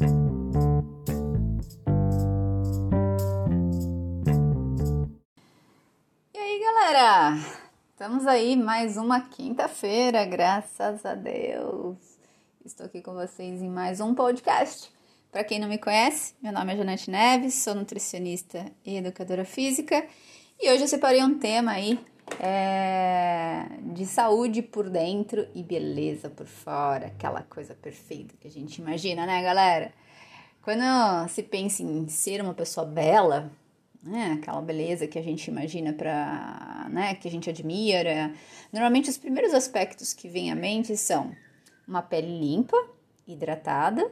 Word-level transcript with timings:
E 0.00 0.04
aí, 6.38 6.58
galera? 6.58 7.36
Estamos 7.90 8.26
aí 8.26 8.56
mais 8.56 8.96
uma 8.96 9.20
quinta-feira, 9.20 10.24
graças 10.24 11.04
a 11.04 11.14
Deus. 11.14 11.98
Estou 12.64 12.86
aqui 12.86 13.02
com 13.02 13.12
vocês 13.12 13.60
em 13.60 13.68
mais 13.68 14.00
um 14.00 14.14
podcast. 14.14 14.90
Para 15.30 15.44
quem 15.44 15.60
não 15.60 15.68
me 15.68 15.76
conhece, 15.76 16.34
meu 16.42 16.54
nome 16.54 16.72
é 16.72 16.78
Janete 16.78 17.10
Neves, 17.10 17.52
sou 17.56 17.74
nutricionista 17.74 18.72
e 18.86 18.96
educadora 18.96 19.44
física 19.44 20.06
e 20.58 20.72
hoje 20.72 20.84
eu 20.84 20.88
separei 20.88 21.22
um 21.22 21.38
tema 21.38 21.72
aí 21.72 22.00
é, 22.38 23.66
de 23.92 24.06
saúde 24.06 24.62
por 24.62 24.88
dentro 24.88 25.46
e 25.54 25.62
beleza 25.62 26.30
por 26.30 26.46
fora, 26.46 27.06
aquela 27.06 27.42
coisa 27.42 27.74
perfeita 27.74 28.34
que 28.38 28.46
a 28.46 28.50
gente 28.50 28.76
imagina, 28.76 29.26
né, 29.26 29.42
galera? 29.42 29.92
Quando 30.62 31.28
se 31.28 31.42
pensa 31.42 31.82
em 31.82 32.08
ser 32.08 32.40
uma 32.42 32.54
pessoa 32.54 32.86
bela, 32.86 33.50
né, 34.02 34.38
aquela 34.40 34.60
beleza 34.60 35.06
que 35.06 35.18
a 35.18 35.22
gente 35.22 35.48
imagina 35.48 35.92
para, 35.92 36.88
né, 36.90 37.14
que 37.14 37.28
a 37.28 37.30
gente 37.30 37.50
admira, 37.50 38.32
normalmente 38.72 39.10
os 39.10 39.18
primeiros 39.18 39.52
aspectos 39.52 40.12
que 40.12 40.28
vêm 40.28 40.50
à 40.50 40.54
mente 40.54 40.96
são 40.96 41.34
uma 41.86 42.02
pele 42.02 42.38
limpa, 42.38 42.76
hidratada, 43.26 44.10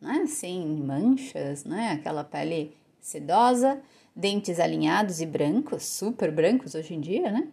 né, 0.00 0.26
sem 0.26 0.66
manchas, 0.66 1.64
né, 1.64 1.92
aquela 1.92 2.24
pele 2.24 2.76
sedosa, 3.00 3.80
dentes 4.14 4.58
alinhados 4.58 5.20
e 5.20 5.26
brancos, 5.26 5.84
super 5.84 6.30
brancos 6.32 6.74
hoje 6.74 6.94
em 6.94 7.00
dia, 7.00 7.30
né? 7.30 7.48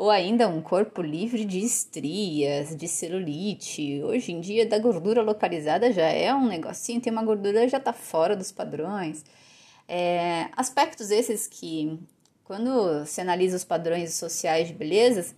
Ou 0.00 0.08
ainda 0.08 0.48
um 0.48 0.62
corpo 0.62 1.02
livre 1.02 1.44
de 1.44 1.58
estrias, 1.58 2.74
de 2.74 2.88
celulite. 2.88 4.02
Hoje 4.02 4.32
em 4.32 4.40
dia, 4.40 4.64
da 4.64 4.78
gordura 4.78 5.20
localizada 5.20 5.92
já 5.92 6.06
é 6.06 6.34
um 6.34 6.46
negocinho, 6.48 7.02
tem 7.02 7.12
uma 7.12 7.22
gordura 7.22 7.68
já 7.68 7.78
tá 7.78 7.92
fora 7.92 8.34
dos 8.34 8.50
padrões. 8.50 9.22
É, 9.86 10.48
aspectos 10.56 11.10
esses 11.10 11.46
que, 11.46 11.98
quando 12.44 13.04
se 13.04 13.20
analisa 13.20 13.58
os 13.58 13.62
padrões 13.62 14.14
sociais 14.14 14.68
de 14.68 14.72
belezas, 14.72 15.34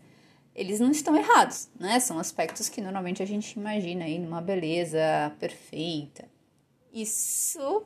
eles 0.55 0.79
não 0.79 0.93
estão 0.93 1.17
errados, 1.17 1.69
né? 1.77 1.99
São 1.99 2.21
aspectos 2.21 2.69
que 2.69 2.81
normalmente 2.81 3.21
a 3.21 3.27
gente 3.27 3.59
imagina 3.59 4.05
aí 4.05 4.17
numa 4.17 4.41
beleza 4.41 5.01
perfeita. 5.41 6.25
Isso 6.95 7.83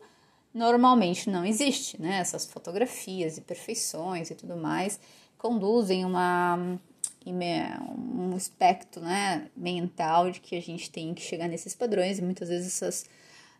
normalmente 0.52 1.30
não 1.30 1.42
existe, 1.42 1.98
né? 1.98 2.18
Essas 2.18 2.44
fotografias 2.44 3.38
e 3.38 3.40
perfeições 3.40 4.30
e 4.30 4.34
tudo 4.34 4.58
mais 4.58 5.00
conduzem 5.38 6.04
uma 6.04 6.78
um 7.28 8.36
espectro 8.36 9.02
né, 9.02 9.48
mental 9.56 10.30
de 10.30 10.40
que 10.40 10.54
a 10.54 10.62
gente 10.62 10.90
tem 10.90 11.12
que 11.12 11.22
chegar 11.22 11.48
nesses 11.48 11.74
padrões. 11.74 12.18
E 12.18 12.22
muitas 12.22 12.48
vezes 12.48 12.68
essas, 12.68 13.06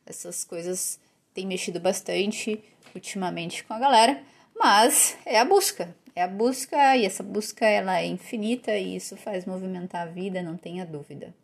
essas 0.07 0.45
coisas 0.45 1.01
têm 1.35 1.47
mexido 1.47 1.81
bastante 1.81 2.63
ultimamente 2.95 3.65
com 3.65 3.75
a 3.75 3.79
galera, 3.79 4.23
mas 4.59 5.19
é 5.27 5.39
a 5.39 5.45
busca, 5.45 5.95
é 6.15 6.23
a 6.23 6.29
busca 6.29 6.97
e 6.97 7.05
essa 7.05 7.23
busca 7.23 7.67
ela 7.67 8.01
é 8.01 8.07
infinita 8.07 8.75
e 8.77 8.97
isso 8.97 9.17
faz 9.17 9.45
movimentar 9.45 10.09
a 10.09 10.11
vida, 10.11 10.43
não 10.43 10.57
tenha 10.57 10.87
dúvida. 10.87 11.35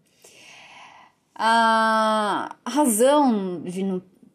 A 1.35 2.57
razão 2.67 3.63
de, 3.63 3.83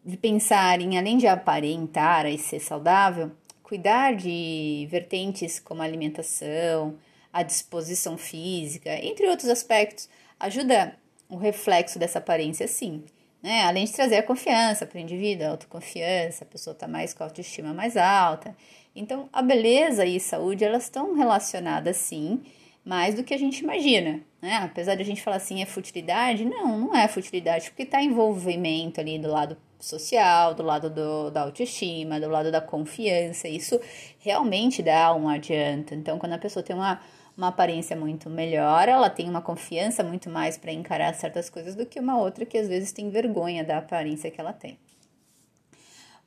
de 0.05 0.17
pensar 0.17 0.79
em, 0.81 0.97
além 0.97 1.17
de 1.17 1.25
aparentar 1.25 2.25
e 2.27 2.37
ser 2.37 2.59
saudável, 2.59 3.31
cuidar 3.67 4.15
de 4.15 4.87
vertentes 4.89 5.59
como 5.59 5.81
a 5.81 5.85
alimentação, 5.85 6.97
a 7.33 7.43
disposição 7.43 8.17
física, 8.17 8.89
entre 9.05 9.27
outros 9.27 9.49
aspectos, 9.49 10.07
ajuda 10.39 10.97
o 11.27 11.35
reflexo 11.35 11.99
dessa 11.99 12.19
aparência, 12.19 12.65
sim. 12.65 13.03
Né? 13.43 13.63
Além 13.63 13.83
de 13.83 13.91
trazer 13.91 14.15
a 14.15 14.23
confiança 14.23 14.85
para 14.85 14.97
o 14.97 15.01
indivíduo, 15.01 15.45
a 15.45 15.49
autoconfiança, 15.49 16.45
a 16.45 16.47
pessoa 16.47 16.71
está 16.71 16.87
mais 16.87 17.13
com 17.13 17.23
a 17.23 17.25
autoestima 17.25 17.73
mais 17.73 17.97
alta. 17.97 18.55
Então, 18.95 19.27
a 19.33 19.41
beleza 19.41 20.05
e 20.05 20.15
a 20.15 20.19
saúde, 20.21 20.63
elas 20.63 20.83
estão 20.83 21.13
relacionadas, 21.13 21.97
sim, 21.97 22.41
mais 22.85 23.15
do 23.15 23.23
que 23.23 23.33
a 23.33 23.37
gente 23.37 23.59
imagina. 23.59 24.21
Né? 24.41 24.55
Apesar 24.63 24.95
de 24.95 25.01
a 25.01 25.05
gente 25.05 25.21
falar 25.21 25.37
assim, 25.37 25.61
é 25.61 25.65
futilidade, 25.65 26.45
não, 26.45 26.79
não 26.79 26.95
é 26.95 27.05
futilidade, 27.09 27.69
porque 27.69 27.83
está 27.83 28.01
envolvimento 28.01 29.01
ali 29.01 29.19
do 29.19 29.29
lado 29.29 29.57
social, 29.79 30.53
do 30.53 30.63
lado 30.63 30.89
do, 30.89 31.29
da 31.29 31.41
autoestima, 31.41 32.19
do 32.19 32.29
lado 32.29 32.51
da 32.51 32.61
confiança. 32.61 33.47
Isso 33.47 33.79
realmente 34.19 34.81
dá 34.81 35.13
um 35.13 35.29
adianto. 35.29 35.93
Então, 35.93 36.17
quando 36.17 36.33
a 36.33 36.37
pessoa 36.37 36.63
tem 36.63 36.75
uma, 36.75 36.99
uma 37.37 37.49
aparência 37.49 37.95
muito 37.95 38.29
melhor, 38.29 38.89
ela 38.89 39.09
tem 39.09 39.29
uma 39.29 39.41
confiança 39.41 40.03
muito 40.03 40.29
mais 40.29 40.57
para 40.57 40.71
encarar 40.71 41.13
certas 41.13 41.49
coisas 41.49 41.75
do 41.75 41.85
que 41.85 41.99
uma 41.99 42.19
outra 42.19 42.45
que 42.45 42.57
às 42.57 42.67
vezes 42.67 42.91
tem 42.91 43.09
vergonha 43.09 43.63
da 43.63 43.77
aparência 43.77 44.31
que 44.31 44.41
ela 44.41 44.53
tem. 44.53 44.77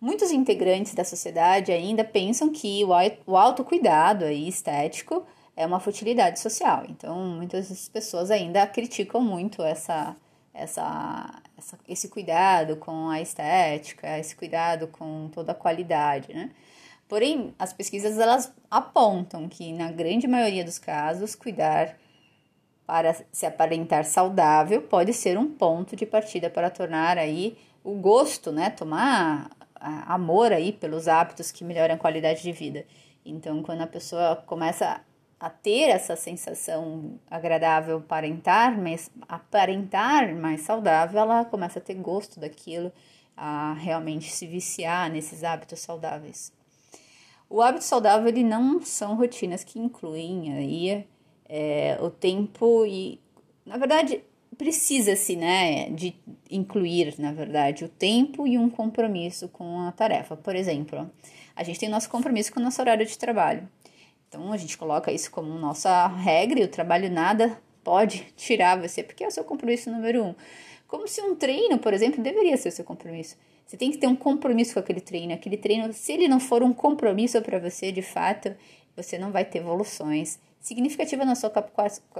Muitos 0.01 0.31
integrantes 0.31 0.95
da 0.95 1.05
sociedade 1.05 1.71
ainda 1.71 2.03
pensam 2.03 2.51
que 2.51 2.83
o 3.27 3.37
autocuidado 3.37 4.25
aí, 4.25 4.49
estético 4.49 5.27
é 5.55 5.67
uma 5.67 5.79
futilidade 5.79 6.41
social. 6.41 6.85
Então, 6.89 7.19
muitas 7.19 7.89
pessoas 7.91 8.31
ainda 8.31 8.67
criticam 8.67 9.21
muito 9.21 9.63
essa, 9.63 10.17
essa, 10.53 11.43
essa, 11.57 11.79
esse 11.89 12.09
cuidado 12.09 12.77
com 12.77 13.09
a 13.09 13.21
estética, 13.21 14.19
esse 14.19 14.35
cuidado 14.35 14.89
com 14.89 15.29
toda 15.33 15.53
a 15.53 15.55
qualidade, 15.55 16.33
né? 16.33 16.51
Porém, 17.09 17.55
as 17.59 17.73
pesquisas 17.73 18.19
elas 18.19 18.53
apontam 18.71 19.49
que 19.49 19.73
na 19.73 19.91
grande 19.91 20.29
maioria 20.29 20.65
dos 20.65 20.79
casos, 20.79 21.35
cuidar 21.35 21.97
para 22.87 23.17
se 23.33 23.47
aparentar 23.47 24.05
saudável 24.05 24.83
pode 24.83 25.13
ser 25.13 25.39
um 25.39 25.47
ponto 25.47 25.97
de 25.97 26.07
partida 26.07 26.49
para 26.49 26.71
tornar 26.71 27.19
aí 27.19 27.57
o 27.83 27.95
gosto, 27.95 28.53
né, 28.53 28.71
tomar 28.71 29.51
amor 29.81 30.53
aí 30.53 30.73
pelos 30.73 31.09
hábitos 31.09 31.51
que 31.51 31.65
melhoram 31.65 31.95
a 31.95 31.99
qualidade 31.99 32.43
de 32.43 32.53
vida. 32.53 32.85
Então, 33.25 33.63
quando 33.63 33.81
a 33.81 33.87
pessoa 33.87 34.37
começa 34.37 35.01
a 35.41 35.49
ter 35.49 35.89
essa 35.89 36.15
sensação 36.17 37.19
agradável 37.31 37.97
aparentar, 37.97 38.79
mas 38.79 39.11
aparentar 39.27 40.37
mais 40.37 40.61
saudável, 40.61 41.19
ela 41.19 41.47
começa 41.47 41.79
a 41.79 41.83
ter 41.83 41.95
gosto 41.95 42.39
daquilo, 42.39 42.93
a 43.35 43.73
realmente 43.73 44.31
se 44.31 44.47
viciar 44.47 45.11
nesses 45.11 45.43
hábitos 45.43 45.81
saudáveis. 45.81 46.53
O 47.49 47.63
hábito 47.63 47.85
saudável 47.85 48.29
ele 48.29 48.45
não 48.45 48.83
são 48.83 49.17
rotinas 49.17 49.65
que 49.65 49.79
incluem 49.79 50.53
aí 50.53 51.07
é, 51.49 51.99
o 52.03 52.11
tempo 52.11 52.85
e, 52.85 53.19
na 53.65 53.79
verdade, 53.79 54.23
precisa-se, 54.59 55.37
né, 55.37 55.89
de 55.89 56.15
incluir, 56.51 57.15
na 57.19 57.33
verdade, 57.33 57.83
o 57.83 57.89
tempo 57.89 58.47
e 58.47 58.59
um 58.59 58.69
compromisso 58.69 59.49
com 59.49 59.81
a 59.81 59.93
tarefa. 59.93 60.37
Por 60.37 60.55
exemplo, 60.55 61.11
a 61.57 61.65
gente 61.65 61.81
tem 61.81 61.89
nosso 61.89 62.11
compromisso 62.11 62.53
com 62.53 62.61
o 62.61 62.63
nosso 62.63 62.81
horário 62.81 63.07
de 63.07 63.17
trabalho. 63.17 63.67
Então 64.31 64.53
a 64.53 64.57
gente 64.57 64.79
coloca 64.79 65.11
isso 65.11 65.29
como 65.29 65.59
nossa 65.59 66.07
regra 66.07 66.61
e 66.61 66.63
o 66.63 66.69
trabalho 66.69 67.11
nada 67.11 67.61
pode 67.83 68.33
tirar 68.37 68.81
você, 68.81 69.03
porque 69.03 69.25
é 69.25 69.27
o 69.27 69.31
seu 69.31 69.43
compromisso 69.43 69.91
número 69.91 70.25
um. 70.25 70.35
Como 70.87 71.09
se 71.09 71.21
um 71.21 71.35
treino, 71.35 71.79
por 71.79 71.93
exemplo, 71.93 72.23
deveria 72.23 72.57
ser 72.57 72.69
o 72.69 72.73
seu 72.73 72.85
compromisso. 72.85 73.37
Você 73.67 73.77
tem 73.77 73.91
que 73.91 73.99
ter 73.99 74.07
um 74.07 74.15
compromisso 74.15 74.75
com 74.75 74.79
aquele 74.79 75.01
treino. 75.01 75.35
Aquele 75.35 75.57
treino, 75.57 75.93
se 75.93 76.13
ele 76.13 76.29
não 76.29 76.39
for 76.39 76.63
um 76.63 76.73
compromisso 76.73 77.43
para 77.43 77.59
você, 77.59 77.91
de 77.91 78.03
fato, 78.03 78.55
você 78.95 79.19
não 79.19 79.33
vai 79.33 79.45
ter 79.45 79.59
evoluções 79.59 80.39
significativas 80.61 81.27
na 81.27 81.35
sua, 81.35 81.53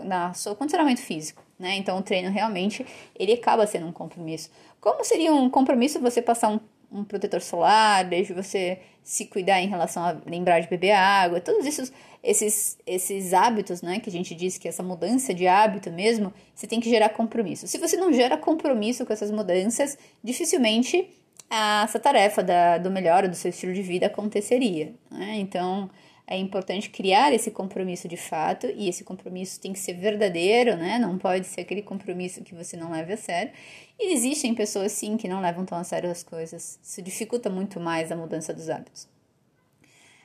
na 0.03 0.35
seu 0.35 0.57
condicionamento 0.57 1.01
físico, 1.01 1.45
né? 1.59 1.77
Então, 1.77 1.97
o 1.97 2.03
treino 2.03 2.31
realmente, 2.31 2.85
ele 3.15 3.35
acaba 3.35 3.69
sendo 3.69 3.87
um 3.87 3.93
compromisso. 3.93 4.51
Como 4.81 5.05
seria 5.05 5.33
um 5.33 5.49
compromisso 5.49 6.01
você 6.01 6.21
passar 6.21 6.49
um 6.49 6.59
um 6.91 7.05
protetor 7.05 7.41
solar, 7.41 8.05
desde 8.05 8.33
você 8.33 8.79
se 9.03 9.27
cuidar 9.27 9.61
em 9.61 9.69
relação 9.69 10.05
a 10.05 10.17
lembrar 10.27 10.61
de 10.61 10.69
beber 10.69 10.93
água, 10.93 11.41
todos 11.41 11.67
esses, 11.67 11.93
esses, 12.23 12.79
esses 12.87 13.33
hábitos, 13.33 13.83
né, 13.83 14.01
que 14.01 14.09
a 14.09 14.13
gente 14.13 14.35
diz 14.35 14.59
que 14.59 14.69
essa 14.69 14.83
mudança 14.83 15.33
de 15.33 15.47
hábito 15.47 15.91
mesmo, 15.91 16.33
você 16.55 16.67
tem 16.67 16.81
que 16.81 16.89
gerar 16.89 17.11
compromisso. 17.11 17.67
Se 17.67 17.79
você 17.79 17.97
não 17.97 18.13
gera 18.13 18.37
compromisso 18.37 19.07
com 19.07 19.13
essas 19.13 19.31
mudanças, 19.31 19.97
dificilmente 20.23 21.09
essa 21.51 21.99
tarefa 21.99 22.43
da, 22.43 22.79
do 22.79 22.91
melhor 22.91 23.27
do 23.27 23.35
seu 23.35 23.51
estilo 23.51 23.73
de 23.73 23.83
vida 23.83 24.07
aconteceria. 24.07 24.95
Né? 25.11 25.37
Então, 25.39 25.91
é 26.31 26.39
importante 26.39 26.89
criar 26.89 27.33
esse 27.33 27.51
compromisso 27.51 28.07
de 28.07 28.17
fato 28.17 28.69
e 28.69 28.89
esse 28.89 29.03
compromisso 29.03 29.61
tem 29.61 29.73
que 29.73 29.81
ser 29.81 29.95
verdadeiro, 29.95 30.77
né? 30.77 30.97
Não 30.97 31.19
pode 31.19 31.45
ser 31.45 31.63
aquele 31.63 31.83
compromisso 31.83 32.45
que 32.45 32.55
você 32.55 32.77
não 32.77 32.93
leve 32.93 33.15
a 33.15 33.17
sério. 33.17 33.53
E 33.99 34.15
existem 34.15 34.55
pessoas 34.55 34.93
sim 34.93 35.17
que 35.17 35.27
não 35.27 35.41
levam 35.41 35.65
tão 35.65 35.77
a 35.77 35.83
sério 35.83 36.09
as 36.09 36.23
coisas. 36.23 36.79
Isso 36.81 37.03
dificulta 37.03 37.51
muito 37.51 37.81
mais 37.81 38.13
a 38.13 38.17
mudança 38.17 38.55
dos 38.55 38.71
hábitos. 38.71 39.09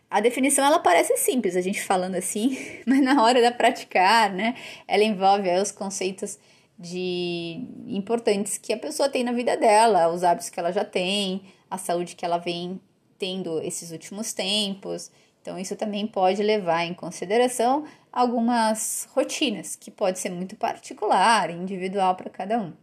A 0.08 0.22
definição 0.22 0.64
ela 0.64 0.78
parece 0.78 1.18
simples, 1.18 1.56
a 1.56 1.62
gente 1.62 1.82
falando 1.82 2.14
assim, 2.14 2.56
mas 2.86 3.02
na 3.02 3.24
hora 3.24 3.42
da 3.42 3.52
praticar, 3.52 4.32
né? 4.32 4.54
Ela 4.88 5.04
envolve 5.04 5.50
os 5.60 5.72
conceitos 5.72 6.38
de 6.78 7.68
importantes 7.88 8.60
que 8.60 8.72
a 8.72 8.78
pessoa 8.78 9.10
tem 9.10 9.24
na 9.24 9.32
vida 9.32 9.58
dela, 9.58 10.08
os 10.10 10.24
hábitos 10.24 10.52
que 10.52 10.60
ela 10.60 10.72
já 10.72 10.86
tem, 10.86 11.42
a 11.68 11.80
saúde 11.80 12.16
que 12.16 12.24
ela 12.24 12.38
vem 12.38 12.80
tendo 13.18 13.60
esses 13.62 13.90
últimos 13.92 14.34
tempos. 14.34 15.10
Então, 15.46 15.60
isso 15.60 15.76
também 15.76 16.08
pode 16.08 16.42
levar 16.42 16.86
em 16.86 16.94
consideração 16.96 17.86
algumas 18.12 19.08
rotinas, 19.14 19.76
que 19.76 19.92
pode 19.92 20.18
ser 20.18 20.32
muito 20.32 20.56
particular, 20.56 21.52
individual 21.52 22.16
para 22.16 22.32
cada 22.32 22.58
um. 22.60 22.74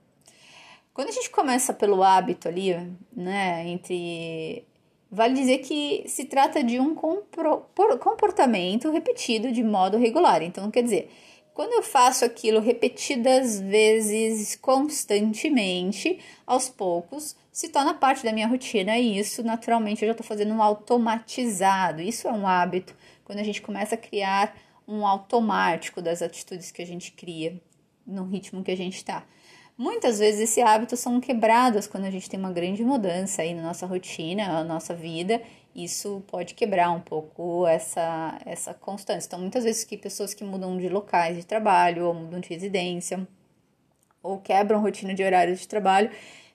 Quando 0.94 1.08
a 1.08 1.12
gente 1.12 1.28
começa 1.28 1.74
pelo 1.74 2.04
hábito 2.04 2.46
ali, 2.46 2.72
né, 3.12 3.66
entre 3.66 4.64
vale 5.10 5.34
dizer 5.34 5.58
que 5.58 6.04
se 6.06 6.26
trata 6.26 6.62
de 6.62 6.78
um 6.78 6.94
comportamento 6.94 8.92
repetido 8.92 9.50
de 9.50 9.64
modo 9.64 9.98
regular. 9.98 10.40
Então, 10.40 10.70
quer 10.70 10.84
dizer, 10.84 11.10
quando 11.52 11.72
eu 11.72 11.82
faço 11.82 12.24
aquilo 12.24 12.60
repetidas 12.60 13.58
vezes, 13.60 14.54
constantemente, 14.54 16.20
aos 16.46 16.68
poucos, 16.68 17.34
se 17.52 17.68
torna 17.68 17.92
parte 17.92 18.24
da 18.24 18.32
minha 18.32 18.48
rotina 18.48 18.98
e 18.98 19.18
isso, 19.18 19.44
naturalmente, 19.44 20.02
eu 20.02 20.06
já 20.06 20.12
estou 20.12 20.26
fazendo 20.26 20.54
um 20.54 20.62
automatizado. 20.62 22.00
Isso 22.00 22.26
é 22.26 22.32
um 22.32 22.46
hábito, 22.46 22.96
quando 23.24 23.40
a 23.40 23.44
gente 23.44 23.60
começa 23.60 23.94
a 23.94 23.98
criar 23.98 24.56
um 24.88 25.06
automático 25.06 26.00
das 26.00 26.22
atitudes 26.22 26.70
que 26.70 26.80
a 26.80 26.86
gente 26.86 27.12
cria 27.12 27.60
no 28.06 28.24
ritmo 28.24 28.64
que 28.64 28.70
a 28.70 28.76
gente 28.76 28.96
está. 28.96 29.24
Muitas 29.76 30.18
vezes 30.18 30.40
esse 30.40 30.62
hábito 30.62 30.96
são 30.96 31.20
quebrados 31.20 31.86
quando 31.86 32.04
a 32.04 32.10
gente 32.10 32.28
tem 32.28 32.40
uma 32.40 32.52
grande 32.52 32.82
mudança 32.82 33.42
aí 33.42 33.54
na 33.54 33.62
nossa 33.62 33.86
rotina, 33.86 34.46
na 34.46 34.64
nossa 34.64 34.94
vida. 34.94 35.42
Isso 35.74 36.22
pode 36.28 36.54
quebrar 36.54 36.90
um 36.90 37.00
pouco 37.00 37.66
essa, 37.66 38.38
essa 38.44 38.74
constância. 38.74 39.26
Então, 39.26 39.38
muitas 39.38 39.64
vezes 39.64 39.84
que 39.84 39.96
pessoas 39.96 40.34
que 40.34 40.44
mudam 40.44 40.76
de 40.78 40.88
locais 40.88 41.36
de 41.36 41.46
trabalho 41.46 42.06
ou 42.06 42.14
mudam 42.14 42.40
de 42.40 42.48
residência 42.48 43.26
ou 44.22 44.38
quebram 44.38 44.80
rotina 44.80 45.14
de 45.14 45.24
horários 45.24 45.60
de 45.60 45.68
trabalho, 45.68 46.10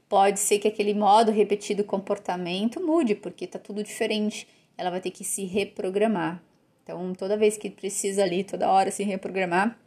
pode 0.09 0.39
ser 0.39 0.59
que 0.59 0.67
aquele 0.67 0.93
modo 0.93 1.31
repetido 1.31 1.83
comportamento 1.83 2.79
mude, 2.81 3.15
porque 3.15 3.45
está 3.45 3.59
tudo 3.59 3.83
diferente. 3.83 4.47
Ela 4.77 4.89
vai 4.89 5.01
ter 5.01 5.11
que 5.11 5.23
se 5.23 5.45
reprogramar. 5.45 6.41
Então, 6.83 7.13
toda 7.13 7.35
vez 7.35 7.57
que 7.57 7.69
precisa 7.69 8.23
ali, 8.23 8.43
toda 8.43 8.71
hora 8.71 8.91
se 8.91 9.03
reprogramar, 9.03 9.77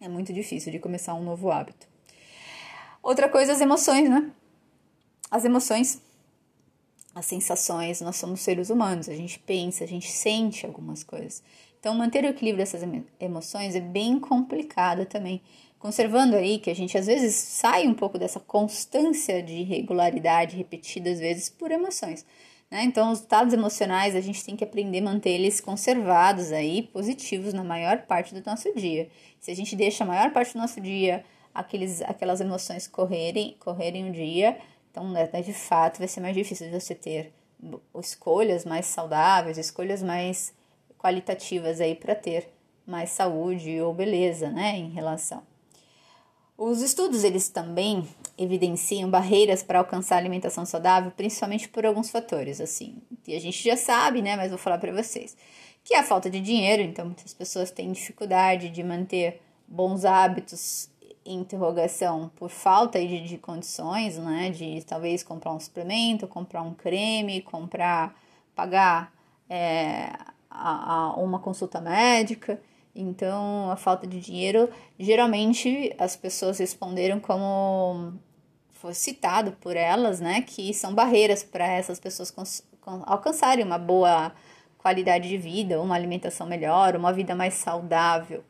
é 0.00 0.08
muito 0.08 0.32
difícil 0.32 0.72
de 0.72 0.78
começar 0.78 1.14
um 1.14 1.22
novo 1.22 1.50
hábito. 1.50 1.86
Outra 3.02 3.28
coisa, 3.28 3.52
as 3.52 3.60
emoções, 3.60 4.08
né? 4.08 4.30
As 5.30 5.44
emoções, 5.44 6.02
as 7.14 7.26
sensações, 7.26 8.00
nós 8.00 8.16
somos 8.16 8.40
seres 8.40 8.70
humanos, 8.70 9.08
a 9.08 9.14
gente 9.14 9.38
pensa, 9.38 9.84
a 9.84 9.86
gente 9.86 10.10
sente 10.10 10.66
algumas 10.66 11.04
coisas. 11.04 11.42
Então, 11.78 11.94
manter 11.94 12.24
o 12.24 12.28
equilíbrio 12.28 12.64
dessas 12.64 12.82
emoções 13.20 13.76
é 13.76 13.80
bem 13.80 14.18
complicado 14.18 15.04
também. 15.06 15.42
Conservando 15.84 16.34
aí 16.34 16.58
que 16.58 16.70
a 16.70 16.74
gente 16.74 16.96
às 16.96 17.04
vezes 17.04 17.34
sai 17.34 17.86
um 17.86 17.92
pouco 17.92 18.18
dessa 18.18 18.40
constância 18.40 19.42
de 19.42 19.62
regularidade 19.64 20.56
repetida 20.56 21.10
às 21.10 21.18
vezes 21.18 21.50
por 21.50 21.70
emoções. 21.70 22.24
Né? 22.70 22.84
Então, 22.84 23.12
os 23.12 23.20
estados 23.20 23.52
emocionais 23.52 24.16
a 24.16 24.20
gente 24.22 24.42
tem 24.42 24.56
que 24.56 24.64
aprender 24.64 25.00
a 25.00 25.02
manter 25.02 25.32
eles 25.32 25.60
conservados 25.60 26.52
aí, 26.52 26.84
positivos 26.84 27.52
na 27.52 27.62
maior 27.62 27.98
parte 28.06 28.34
do 28.34 28.42
nosso 28.46 28.74
dia. 28.74 29.10
Se 29.38 29.50
a 29.50 29.54
gente 29.54 29.76
deixa 29.76 30.04
a 30.04 30.06
maior 30.06 30.32
parte 30.32 30.54
do 30.54 30.58
nosso 30.58 30.80
dia 30.80 31.22
aqueles, 31.52 32.00
aquelas 32.00 32.40
emoções 32.40 32.88
correrem, 32.88 33.54
correrem 33.60 34.06
um 34.06 34.10
dia, 34.10 34.56
então 34.90 35.06
né, 35.10 35.26
de 35.26 35.52
fato 35.52 35.98
vai 35.98 36.08
ser 36.08 36.22
mais 36.22 36.34
difícil 36.34 36.66
de 36.70 36.80
você 36.80 36.94
ter 36.94 37.30
escolhas 38.00 38.64
mais 38.64 38.86
saudáveis, 38.86 39.58
escolhas 39.58 40.02
mais 40.02 40.54
qualitativas 40.98 41.78
aí 41.78 41.94
para 41.94 42.14
ter 42.14 42.48
mais 42.86 43.10
saúde 43.10 43.78
ou 43.82 43.92
beleza, 43.92 44.48
né, 44.48 44.78
em 44.78 44.88
relação. 44.88 45.42
Os 46.56 46.80
estudos 46.80 47.24
eles 47.24 47.48
também 47.48 48.06
evidenciam 48.38 49.10
barreiras 49.10 49.62
para 49.62 49.80
alcançar 49.80 50.16
a 50.16 50.18
alimentação 50.18 50.64
saudável, 50.64 51.10
principalmente 51.10 51.68
por 51.68 51.84
alguns 51.84 52.10
fatores, 52.10 52.60
assim, 52.60 52.96
que 53.24 53.34
a 53.34 53.40
gente 53.40 53.62
já 53.62 53.76
sabe, 53.76 54.22
né, 54.22 54.36
mas 54.36 54.50
vou 54.50 54.58
falar 54.58 54.78
para 54.78 54.92
vocês, 54.92 55.36
que 55.82 55.94
é 55.94 55.98
a 55.98 56.04
falta 56.04 56.30
de 56.30 56.40
dinheiro, 56.40 56.82
então 56.82 57.06
muitas 57.06 57.34
pessoas 57.34 57.70
têm 57.70 57.92
dificuldade 57.92 58.70
de 58.70 58.82
manter 58.82 59.40
bons 59.68 60.04
hábitos 60.04 60.88
interrogação 61.24 62.30
por 62.36 62.50
falta 62.50 62.98
de, 63.00 63.20
de 63.20 63.38
condições, 63.38 64.18
né? 64.18 64.50
De 64.50 64.84
talvez 64.84 65.22
comprar 65.22 65.52
um 65.52 65.60
suplemento, 65.60 66.28
comprar 66.28 66.62
um 66.62 66.74
creme, 66.74 67.40
comprar, 67.40 68.14
pagar 68.54 69.12
é, 69.48 70.12
a, 70.50 71.12
a 71.12 71.16
uma 71.16 71.38
consulta 71.38 71.80
médica. 71.80 72.60
Então, 72.94 73.70
a 73.70 73.76
falta 73.76 74.06
de 74.06 74.20
dinheiro, 74.20 74.70
geralmente 74.98 75.94
as 75.98 76.14
pessoas 76.14 76.58
responderam 76.58 77.18
como 77.18 78.12
foi 78.70 78.94
citado 78.94 79.52
por 79.60 79.76
elas, 79.76 80.20
né? 80.20 80.42
Que 80.42 80.72
são 80.72 80.94
barreiras 80.94 81.42
para 81.42 81.66
essas 81.66 81.98
pessoas 81.98 82.32
alcançarem 83.06 83.64
uma 83.64 83.78
boa 83.78 84.32
qualidade 84.78 85.28
de 85.28 85.38
vida, 85.38 85.80
uma 85.80 85.94
alimentação 85.94 86.46
melhor, 86.46 86.94
uma 86.94 87.12
vida 87.12 87.34
mais 87.34 87.54
saudável. 87.54 88.44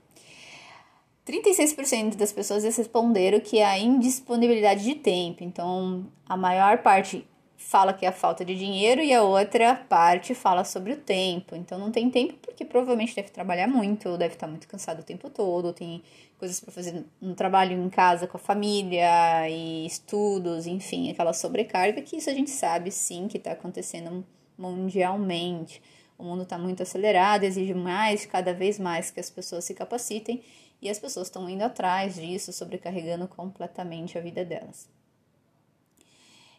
36% 1.26 2.16
das 2.16 2.32
pessoas 2.32 2.64
responderam 2.64 3.40
que 3.40 3.58
é 3.58 3.64
a 3.64 3.78
indisponibilidade 3.78 4.84
de 4.84 4.94
tempo. 4.96 5.42
Então, 5.42 6.06
a 6.28 6.36
maior 6.36 6.78
parte 6.78 7.26
fala 7.64 7.94
que 7.94 8.04
é 8.04 8.08
a 8.08 8.12
falta 8.12 8.44
de 8.44 8.54
dinheiro 8.54 9.00
e 9.00 9.12
a 9.12 9.22
outra 9.22 9.74
parte 9.74 10.34
fala 10.34 10.64
sobre 10.64 10.92
o 10.92 10.96
tempo. 10.98 11.56
Então, 11.56 11.78
não 11.78 11.90
tem 11.90 12.10
tempo 12.10 12.34
porque 12.42 12.62
provavelmente 12.64 13.16
deve 13.16 13.30
trabalhar 13.30 13.66
muito, 13.66 14.18
deve 14.18 14.34
estar 14.34 14.46
muito 14.46 14.68
cansado 14.68 15.00
o 15.00 15.02
tempo 15.02 15.30
todo, 15.30 15.72
tem 15.72 16.02
coisas 16.38 16.60
para 16.60 16.70
fazer 16.70 17.04
no 17.20 17.34
trabalho 17.34 17.72
em 17.72 17.88
casa 17.88 18.26
com 18.26 18.36
a 18.36 18.40
família 18.40 19.48
e 19.48 19.86
estudos, 19.86 20.66
enfim, 20.66 21.10
aquela 21.10 21.32
sobrecarga 21.32 22.02
que 22.02 22.16
isso 22.16 22.28
a 22.28 22.34
gente 22.34 22.50
sabe 22.50 22.90
sim 22.90 23.28
que 23.28 23.38
está 23.38 23.52
acontecendo 23.52 24.24
mundialmente. 24.58 25.80
O 26.18 26.22
mundo 26.22 26.42
está 26.42 26.58
muito 26.58 26.82
acelerado, 26.82 27.44
exige 27.44 27.74
mais, 27.74 28.26
cada 28.26 28.52
vez 28.52 28.78
mais 28.78 29.10
que 29.10 29.20
as 29.20 29.30
pessoas 29.30 29.64
se 29.64 29.72
capacitem 29.72 30.42
e 30.82 30.90
as 30.90 30.98
pessoas 30.98 31.28
estão 31.28 31.48
indo 31.48 31.62
atrás 31.62 32.16
disso, 32.16 32.52
sobrecarregando 32.52 33.26
completamente 33.26 34.18
a 34.18 34.20
vida 34.20 34.44
delas. 34.44 34.93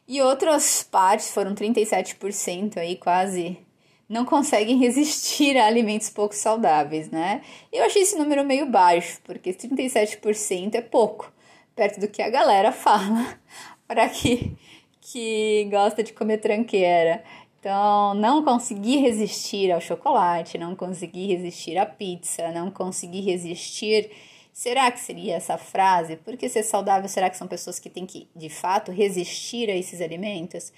E 0.08 0.22
outras 0.22 0.84
partes, 0.84 1.32
foram 1.32 1.56
37% 1.56 2.78
aí, 2.78 2.96
quase 2.96 3.58
não 4.08 4.24
conseguem 4.24 4.78
resistir 4.80 5.58
a 5.58 5.66
alimentos 5.66 6.10
pouco 6.10 6.36
saudáveis, 6.36 7.10
né? 7.10 7.42
Eu 7.72 7.84
achei 7.84 8.04
esse 8.04 8.18
número 8.18 8.46
meio 8.46 8.68
baixo, 8.68 9.20
porque 9.24 9.52
37% 9.52 10.76
é 10.76 10.82
pouco, 10.82 11.32
perto 11.76 12.00
do 12.00 12.08
que 12.08 12.22
a 12.22 12.30
galera 12.30 12.72
fala 12.74 13.40
para 13.88 14.08
que 14.10 14.56
que 15.12 15.68
gosta 15.70 16.02
de 16.02 16.14
comer 16.14 16.40
tranqueira. 16.40 17.24
Então, 17.60 18.14
não 18.16 18.44
consegui 18.44 18.98
resistir 18.98 19.72
ao 19.72 19.82
chocolate, 19.82 20.58
não 20.58 20.76
consegui 20.76 21.28
resistir 21.28 21.78
à 21.78 21.86
pizza, 21.86 22.52
não 22.52 22.72
consegui 22.72 23.22
resistir. 23.22 24.10
Será 24.58 24.90
que 24.90 25.02
seria 25.02 25.36
essa 25.36 25.58
frase? 25.58 26.16
Porque 26.16 26.48
ser 26.48 26.64
saudável, 26.64 27.10
será 27.10 27.30
que 27.30 27.36
são 27.36 27.46
pessoas 27.46 27.78
que 27.78 27.90
têm 27.90 28.06
que, 28.06 28.30
de 28.34 28.50
fato, 28.50 28.90
resistir 28.90 29.70
a 29.70 29.76
esses 29.76 30.00
alimentos? 30.00 30.72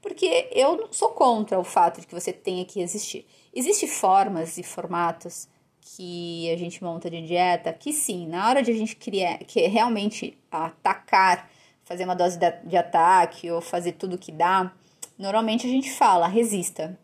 Porque 0.00 0.48
eu 0.52 0.76
não 0.76 0.92
sou 0.92 1.08
contra 1.08 1.58
o 1.58 1.64
fato 1.64 2.00
de 2.00 2.06
que 2.06 2.14
você 2.14 2.32
tenha 2.32 2.64
que 2.64 2.78
resistir. 2.78 3.26
Existem 3.52 3.88
formas 3.88 4.56
e 4.56 4.62
formatos 4.62 5.48
que 5.80 6.48
a 6.52 6.56
gente 6.56 6.82
monta 6.84 7.10
de 7.10 7.26
dieta 7.26 7.72
que 7.72 7.92
sim, 7.92 8.28
na 8.28 8.48
hora 8.48 8.62
de 8.62 8.70
a 8.70 8.74
gente 8.74 8.94
criar, 8.94 9.38
que 9.38 9.66
realmente 9.66 10.38
atacar, 10.48 11.50
fazer 11.82 12.04
uma 12.04 12.14
dose 12.14 12.38
de 12.38 12.76
ataque 12.76 13.50
ou 13.50 13.60
fazer 13.60 13.92
tudo 13.92 14.16
que 14.16 14.30
dá, 14.30 14.72
Normalmente 15.18 15.66
a 15.66 15.70
gente 15.70 15.92
fala, 15.92 16.26
resista, 16.26 16.98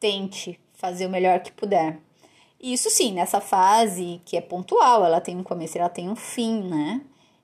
tente 0.00 0.58
fazer 0.72 1.06
o 1.06 1.10
melhor 1.10 1.40
que 1.40 1.52
puder. 1.52 1.98
Isso 2.66 2.88
sim, 2.88 3.12
nessa 3.12 3.42
fase 3.42 4.22
que 4.24 4.38
é 4.38 4.40
pontual, 4.40 5.04
ela 5.04 5.20
tem 5.20 5.36
um 5.36 5.42
começo 5.42 5.76
e 5.76 5.80
ela 5.80 5.90
tem 5.90 6.08
um 6.08 6.16
fim, 6.16 6.62
né? 6.62 7.02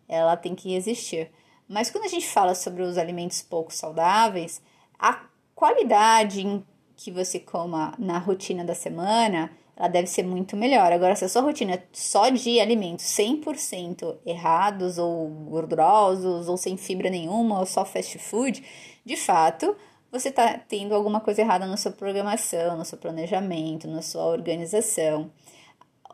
Ela 0.09 0.35
tem 0.35 0.55
que 0.55 0.71
resistir. 0.71 1.31
Mas 1.69 1.91
quando 1.91 2.05
a 2.05 2.09
gente 2.09 2.27
fala 2.27 2.55
sobre 2.55 2.83
os 2.83 2.97
alimentos 2.97 3.43
pouco 3.43 3.71
saudáveis, 3.71 4.63
a 4.99 5.27
qualidade 5.55 6.65
que 6.97 7.11
você 7.11 7.39
coma 7.39 7.93
na 7.99 8.17
rotina 8.17 8.65
da 8.65 8.75
semana, 8.75 9.53
ela 9.77 9.89
deve 9.89 10.07
ser 10.07 10.23
muito 10.23 10.57
melhor. 10.57 10.91
Agora, 10.91 11.15
se 11.15 11.27
a 11.27 11.29
sua 11.29 11.43
rotina 11.43 11.75
é 11.75 11.83
só 11.93 12.31
de 12.31 12.59
alimentos 12.59 13.05
100% 13.05 14.17
errados 14.25 14.97
ou 14.97 15.29
gordurosos 15.29 16.49
ou 16.49 16.57
sem 16.57 16.79
fibra 16.79 17.11
nenhuma 17.11 17.61
ou 17.61 17.67
só 17.67 17.85
fast 17.85 18.19
food, 18.19 18.65
de 19.05 19.17
fato, 19.19 19.77
você 20.11 20.29
está 20.29 20.59
tendo 20.59 20.95
alguma 20.95 21.21
coisa 21.21 21.41
errada 21.41 21.67
na 21.67 21.77
sua 21.77 21.93
programação, 21.93 22.77
no 22.77 22.85
seu 22.85 22.99
planejamento, 22.99 23.87
na 23.87 24.03
sua 24.03 24.25
organização. 24.27 25.31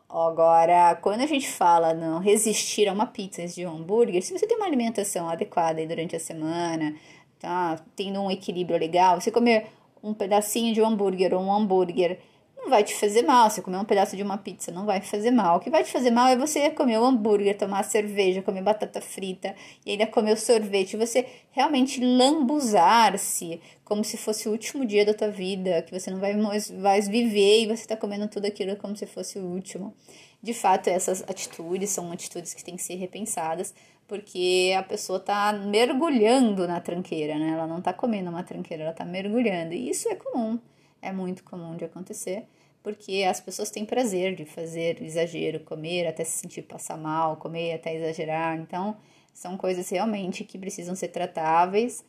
Agora, 0.09 0.95
quando 0.97 1.23
a 1.23 1.27
gente 1.27 1.49
fala 1.49 1.93
não 1.93 2.21
resistir 2.21 2.89
a 2.89 2.93
uma 2.93 3.07
pizza 3.07 3.47
de 3.47 3.67
um 3.67 3.77
hambúrguer, 3.77 4.23
se 4.23 4.37
você 4.37 4.47
tem 4.47 4.57
uma 4.57 4.67
alimentação 4.67 5.29
adequada 5.29 5.85
durante 5.87 6.15
a 6.15 6.21
semana, 6.21 6.95
tá 7.39 7.81
tendo 7.97 8.21
um 8.21 8.31
equilíbrio 8.31 8.79
legal, 8.79 9.21
você 9.21 9.31
comer 9.31 9.67
um 10.03 10.15
pedacinho 10.15 10.73
de 10.73 10.81
um 10.81 10.87
hambúrguer 10.87 11.35
ou 11.35 11.41
um 11.43 11.53
hambúrguer 11.53 12.21
não 12.67 12.71
vai 12.71 12.83
te 12.83 12.95
fazer 12.95 13.23
mal. 13.23 13.49
Você 13.49 13.63
comer 13.63 13.79
um 13.79 13.85
pedaço 13.85 14.17
de 14.17 14.23
uma 14.23 14.37
pizza 14.37 14.73
não 14.73 14.85
vai 14.85 15.01
fazer 15.01 15.31
mal. 15.31 15.57
O 15.57 15.61
que 15.61 15.71
vai 15.71 15.85
te 15.85 15.93
fazer 15.93 16.11
mal 16.11 16.27
é 16.27 16.37
você 16.37 16.69
comer 16.71 16.99
um 16.99 17.05
hambúrguer, 17.05 17.57
tomar 17.57 17.85
cerveja, 17.85 18.43
comer 18.43 18.63
batata 18.63 19.01
frita 19.01 19.55
e 19.85 19.93
ainda 19.93 20.07
comer 20.07 20.33
o 20.33 20.37
sorvete. 20.37 20.97
Você 20.97 21.25
realmente 21.53 22.05
lambuzar-se 22.05 23.61
como 23.85 24.03
se 24.05 24.17
fosse 24.17 24.49
o 24.49 24.53
último 24.53 24.85
dia 24.85 25.05
da 25.07 25.15
tua 25.15 25.31
vida, 25.31 25.81
que 25.83 25.99
você 25.99 26.11
não 26.11 26.19
vai 26.19 26.35
mais, 26.35 26.71
mais 26.71 27.09
viver 27.09 27.63
e 27.63 27.67
você 27.67 27.83
está 27.83 27.97
comendo 27.97 28.27
tudo 28.29 28.47
aquilo 28.47 28.77
como 28.77 28.97
se 28.97 29.07
fosse 29.07 29.39
o 29.39 29.45
último. 29.45 29.95
De 30.43 30.53
fato, 30.53 30.89
essas 30.89 31.23
atitudes 31.23 31.91
são 31.91 32.11
atitudes 32.11 32.53
que 32.53 32.65
têm 32.65 32.77
que 32.77 32.83
ser 32.83 32.97
repensadas, 32.97 33.73
porque 34.07 34.75
a 34.77 34.83
pessoa 34.83 35.19
está 35.19 35.53
mergulhando 35.53 36.67
na 36.69 36.81
tranqueira, 36.81 37.39
né? 37.39 37.51
Ela 37.51 37.67
não 37.67 37.79
está 37.79 37.93
comendo 37.93 38.31
uma 38.31 38.43
tranqueira, 38.43 38.83
ela 38.85 38.93
está 38.93 39.05
mergulhando. 39.05 39.73
E 39.73 39.89
isso 39.89 40.09
é 40.09 40.15
comum, 40.15 40.59
é 41.01 41.13
muito 41.13 41.43
comum 41.43 41.77
de 41.77 41.85
acontecer, 41.85 42.47
porque 42.87 43.25
as 43.29 43.41
pessoas 43.41 43.69
têm 43.69 43.85
prazer 43.85 44.37
de 44.37 44.45
fazer 44.45 45.03
exagero, 45.03 45.59
comer 45.59 46.07
até 46.07 46.23
se 46.23 46.39
sentir 46.39 46.63
passar 46.63 46.97
mal, 46.97 47.37
comer 47.37 47.73
até 47.73 47.93
exagerar. 47.97 48.57
Então, 48.57 48.97
são 49.35 49.57
coisas 49.57 49.89
realmente 49.89 50.45
que 50.45 50.57
precisam 50.57 50.95
ser 50.95 51.09
tratáveis, 51.09 52.05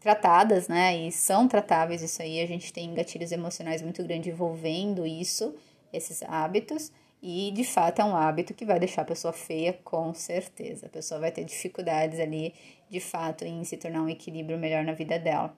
tratadas, 0.00 0.68
né? 0.68 0.96
E 0.96 1.12
são 1.12 1.46
tratáveis 1.46 2.00
isso 2.00 2.22
aí. 2.22 2.40
A 2.40 2.46
gente 2.46 2.72
tem 2.72 2.94
gatilhos 2.94 3.30
emocionais 3.30 3.82
muito 3.82 4.02
grandes 4.04 4.32
envolvendo 4.32 5.06
isso, 5.06 5.54
esses 5.92 6.22
hábitos. 6.22 6.90
E 7.22 7.50
de 7.50 7.62
fato 7.62 8.00
é 8.00 8.04
um 8.06 8.16
hábito 8.16 8.54
que 8.54 8.64
vai 8.64 8.78
deixar 8.78 9.02
a 9.02 9.04
pessoa 9.04 9.34
feia, 9.34 9.74
com 9.84 10.14
certeza. 10.14 10.86
A 10.86 10.88
pessoa 10.88 11.20
vai 11.20 11.30
ter 11.30 11.44
dificuldades 11.44 12.18
ali, 12.18 12.54
de 12.88 13.00
fato, 13.00 13.44
em 13.44 13.62
se 13.64 13.76
tornar 13.76 14.00
um 14.00 14.08
equilíbrio 14.08 14.56
melhor 14.56 14.82
na 14.82 14.94
vida 14.94 15.18
dela. 15.18 15.54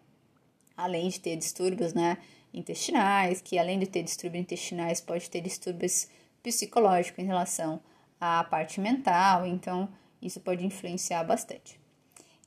Além 0.77 1.09
de 1.11 1.21
ter 1.21 1.37
distúrbios, 1.37 1.95
né, 1.95 2.19
intestinais, 2.55 3.41
que 3.41 3.59
além 3.59 3.79
de 3.79 3.87
ter 3.87 4.03
distúrbios 4.03 4.43
intestinais, 4.43 5.01
pode 5.01 5.29
ter 5.29 5.41
distúrbios 5.41 6.09
psicológicos 6.43 7.19
em 7.23 7.27
relação 7.27 7.81
à 8.21 8.45
parte 8.45 8.81
mental, 8.81 9.47
então 9.47 9.89
isso 10.23 10.41
pode 10.41 10.65
influenciar 10.65 11.25
bastante. 11.25 11.81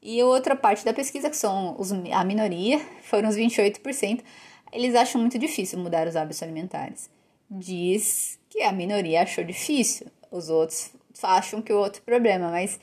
E 0.01 0.23
outra 0.23 0.55
parte 0.55 0.85
da 0.85 0.93
pesquisa, 0.93 1.29
que 1.29 1.37
são 1.37 1.75
os, 1.77 1.91
a 1.91 2.23
minoria, 2.23 2.79
foram 3.03 3.27
os 3.29 3.35
28%, 3.35 4.23
eles 4.71 4.95
acham 4.95 5.19
muito 5.19 5.37
difícil 5.37 5.79
mudar 5.79 6.07
os 6.07 6.15
hábitos 6.15 6.41
alimentares. 6.41 7.09
Diz 7.49 8.39
que 8.49 8.61
a 8.61 8.71
minoria 8.71 9.23
achou 9.23 9.43
difícil, 9.43 10.07
os 10.31 10.49
outros 10.49 10.91
acham 11.23 11.61
que 11.61 11.73
o 11.73 11.77
outro 11.77 12.01
problema, 12.01 12.49
mas 12.49 12.79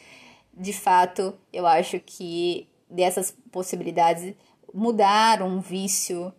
de 0.53 0.73
fato 0.73 1.35
eu 1.53 1.67
acho 1.67 2.01
que 2.01 2.69
dessas 2.89 3.37
possibilidades 3.51 4.35
mudar 4.73 5.43
um 5.43 5.61
vício, 5.61 6.33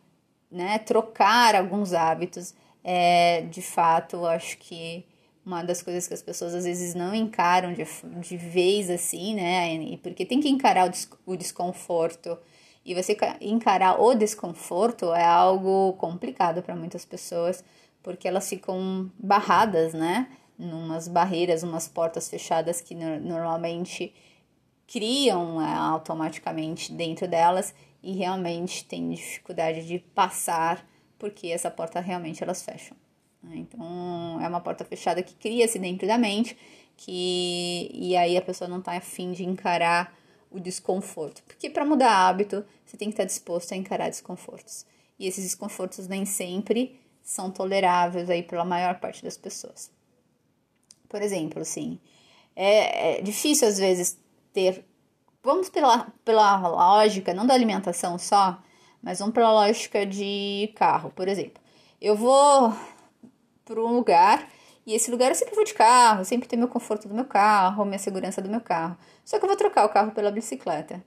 né, 0.51 0.79
trocar 0.79 1.55
alguns 1.55 1.93
hábitos, 1.93 2.53
é 2.83 3.41
de 3.41 3.61
fato 3.61 4.25
acho 4.25 4.57
que 4.57 5.05
uma 5.45 5.63
das 5.63 5.81
coisas 5.81 6.07
que 6.07 6.13
as 6.13 6.23
pessoas 6.23 6.55
às 6.55 6.65
vezes 6.65 6.95
não 6.95 7.13
encaram 7.13 7.73
de, 7.73 7.85
de 8.21 8.37
vez 8.37 8.89
assim, 8.89 9.35
né? 9.35 9.97
Porque 10.01 10.25
tem 10.25 10.39
que 10.39 10.49
encarar 10.49 10.87
o, 10.87 10.89
des, 10.89 11.07
o 11.25 11.35
desconforto. 11.35 12.37
E 12.83 12.95
você 12.95 13.15
encarar 13.41 14.01
o 14.01 14.15
desconforto 14.15 15.13
é 15.13 15.23
algo 15.23 15.93
complicado 15.93 16.63
para 16.63 16.75
muitas 16.75 17.05
pessoas 17.05 17.63
porque 18.01 18.27
elas 18.27 18.47
ficam 18.47 19.11
barradas, 19.17 19.93
né? 19.93 20.27
Numas 20.57 21.07
barreiras, 21.07 21.63
umas 21.63 21.87
portas 21.87 22.29
fechadas 22.29 22.79
que 22.81 22.93
no 22.93 23.19
normalmente 23.19 24.13
criam 24.87 25.59
é, 25.59 25.73
automaticamente 25.73 26.91
dentro 26.91 27.27
delas 27.27 27.73
e 28.05 28.13
realmente 28.13 28.85
tem 28.85 29.09
dificuldade 29.09 29.85
de 29.85 29.97
passar 29.99 30.87
porque 31.17 31.47
essa 31.47 31.71
porta 31.71 31.99
realmente 31.99 32.43
elas 32.43 32.61
fecham. 32.61 32.95
Né? 33.41 33.57
Então 33.57 34.39
é 34.41 34.47
uma 34.47 34.61
porta 34.61 34.85
fechada 34.85 35.23
que 35.23 35.33
cria-se 35.33 35.79
dentro 35.79 36.07
da 36.07 36.17
mente 36.17 36.55
que 36.95 37.89
e 37.91 38.15
aí 38.15 38.37
a 38.37 38.41
pessoa 38.41 38.67
não 38.67 38.79
está 38.79 38.93
afim 38.93 39.31
de 39.31 39.43
encarar 39.43 40.15
o 40.51 40.59
desconforto. 40.59 41.41
Porque 41.43 41.69
para 41.69 41.83
mudar 41.83 42.27
hábito, 42.27 42.63
você 42.85 42.95
tem 42.95 43.09
que 43.09 43.13
estar 43.13 43.23
tá 43.23 43.27
disposto 43.27 43.73
a 43.73 43.75
encarar 43.75 44.09
desconfortos. 44.09 44.85
E 45.17 45.27
esses 45.27 45.43
desconfortos 45.43 46.07
nem 46.07 46.25
sempre 46.25 46.99
são 47.23 47.49
toleráveis 47.49 48.29
aí 48.29 48.43
pela 48.43 48.63
maior 48.63 48.99
parte 48.99 49.23
das 49.23 49.35
pessoas. 49.35 49.91
Por 51.09 51.21
exemplo, 51.23 51.61
assim, 51.61 51.99
é, 52.55 53.17
é 53.17 53.21
difícil 53.21 53.67
às 53.67 53.79
vezes 53.79 54.17
ter. 54.53 54.85
Vamos 55.45 55.69
pela, 55.69 56.07
pela 56.25 56.57
lógica, 56.67 57.31
não 57.31 57.45
da 57.45 57.53
alimentação 57.53 58.17
só, 58.17 58.57
mas 58.99 59.19
vamos 59.19 59.35
pela 59.35 59.51
lógica 59.51 60.03
de 60.03 60.73
carro, 60.75 61.11
por 61.11 61.27
exemplo. 61.27 61.61
Eu 62.01 62.15
vou 62.15 62.73
para 63.63 63.79
um 63.79 63.95
lugar 63.95 64.49
e 64.87 64.95
esse 64.95 65.11
lugar 65.11 65.29
eu 65.29 65.35
sempre 65.35 65.53
vou 65.53 65.63
de 65.63 65.75
carro, 65.75 66.25
sempre 66.25 66.49
tem 66.49 66.57
meu 66.57 66.67
conforto 66.67 67.07
do 67.07 67.13
meu 67.13 67.25
carro, 67.25 67.85
minha 67.85 67.99
segurança 67.99 68.41
do 68.41 68.49
meu 68.49 68.59
carro. 68.59 68.97
Só 69.23 69.37
que 69.37 69.45
eu 69.45 69.47
vou 69.47 69.55
trocar 69.55 69.85
o 69.85 69.89
carro 69.89 70.13
pela 70.13 70.31
bicicleta. 70.31 71.05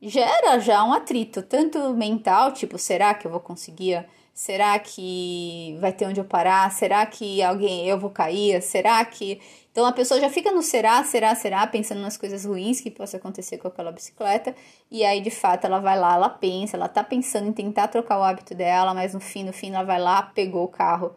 Gera 0.00 0.58
já 0.60 0.82
um 0.82 0.94
atrito, 0.94 1.42
tanto 1.42 1.92
mental, 1.92 2.52
tipo, 2.52 2.78
será 2.78 3.12
que 3.12 3.26
eu 3.26 3.30
vou 3.30 3.40
conseguir 3.40 4.02
Será 4.38 4.78
que 4.78 5.76
vai 5.80 5.92
ter 5.92 6.06
onde 6.06 6.20
eu 6.20 6.24
parar? 6.24 6.70
Será 6.70 7.04
que 7.04 7.42
alguém 7.42 7.88
eu 7.88 7.98
vou 7.98 8.08
cair? 8.08 8.62
Será 8.62 9.04
que 9.04 9.40
então 9.78 9.86
a 9.86 9.92
pessoa 9.92 10.20
já 10.20 10.28
fica 10.28 10.50
no 10.50 10.60
será, 10.60 11.04
será, 11.04 11.32
será, 11.36 11.64
pensando 11.64 12.00
nas 12.00 12.16
coisas 12.16 12.44
ruins 12.44 12.80
que 12.80 12.90
possa 12.90 13.16
acontecer 13.16 13.58
com 13.58 13.68
aquela 13.68 13.92
bicicleta, 13.92 14.52
e 14.90 15.04
aí 15.04 15.20
de 15.20 15.30
fato 15.30 15.66
ela 15.66 15.78
vai 15.78 15.96
lá, 15.96 16.16
ela 16.16 16.28
pensa, 16.28 16.76
ela 16.76 16.88
tá 16.88 17.04
pensando 17.04 17.46
em 17.46 17.52
tentar 17.52 17.86
trocar 17.86 18.18
o 18.18 18.24
hábito 18.24 18.56
dela, 18.56 18.92
mas 18.92 19.14
no 19.14 19.20
fim, 19.20 19.44
no 19.44 19.52
fim 19.52 19.70
ela 19.70 19.84
vai 19.84 20.00
lá, 20.00 20.20
pegou 20.20 20.64
o 20.64 20.68
carro 20.68 21.14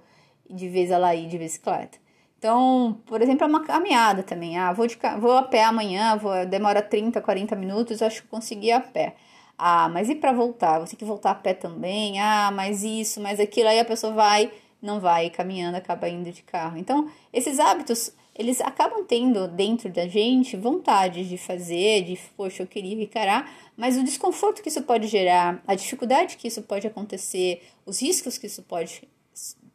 e 0.48 0.54
de 0.54 0.70
vez 0.70 0.92
ela 0.92 1.16
ir 1.16 1.28
de 1.28 1.40
bicicleta. 1.40 1.98
Então, 2.38 3.00
por 3.08 3.20
exemplo, 3.20 3.46
é 3.46 3.48
uma 3.48 3.64
caminhada 3.64 4.22
também. 4.22 4.56
Ah, 4.60 4.72
vou, 4.72 4.86
de, 4.86 4.96
vou 5.20 5.38
a 5.38 5.42
pé 5.42 5.64
amanhã, 5.64 6.16
vou, 6.16 6.46
demora 6.46 6.84
30, 6.84 7.20
40 7.20 7.56
minutos, 7.56 8.00
acho 8.00 8.22
que 8.22 8.28
consegui 8.28 8.68
ir 8.68 8.74
a 8.74 8.80
pé. 8.80 9.16
Ah, 9.58 9.90
mas 9.90 10.08
e 10.08 10.14
para 10.14 10.32
voltar? 10.34 10.78
Você 10.82 10.92
tem 10.92 11.00
que 11.00 11.06
voltar 11.06 11.32
a 11.32 11.36
pé 11.36 11.56
também? 11.56 12.20
Ah, 12.20 12.52
mas 12.54 12.84
isso, 12.84 13.20
mas 13.22 13.40
aquilo. 13.40 13.70
Aí 13.70 13.80
a 13.80 13.86
pessoa 13.86 14.14
vai, 14.14 14.52
não 14.80 15.00
vai 15.00 15.32
caminhando, 15.32 15.78
acaba 15.78 16.08
indo 16.08 16.32
de 16.32 16.44
carro. 16.44 16.78
Então, 16.78 17.10
esses 17.34 17.60
hábitos, 17.60 18.14
eles 18.36 18.62
acabam 18.62 19.04
tendo 19.06 19.48
dentro 19.48 19.90
da 19.90 20.08
gente 20.08 20.56
vontade 20.56 21.28
de 21.28 21.38
fazer, 21.38 22.04
de, 22.04 22.18
poxa, 22.36 22.64
eu 22.64 22.68
queria 22.68 23.04
encarar, 23.04 23.52
mas 23.76 23.98
o 23.98 24.04
desconforto 24.04 24.62
que 24.62 24.70
isso 24.70 24.82
pode 24.84 25.08
gerar, 25.08 25.62
a 25.68 25.76
dificuldade 25.76 26.38
que 26.38 26.48
isso 26.48 26.62
pode 26.62 26.88
acontecer, 26.88 27.62
os 27.86 28.02
riscos 28.02 28.38
que 28.38 28.48
isso 28.48 28.64
pode 28.64 29.08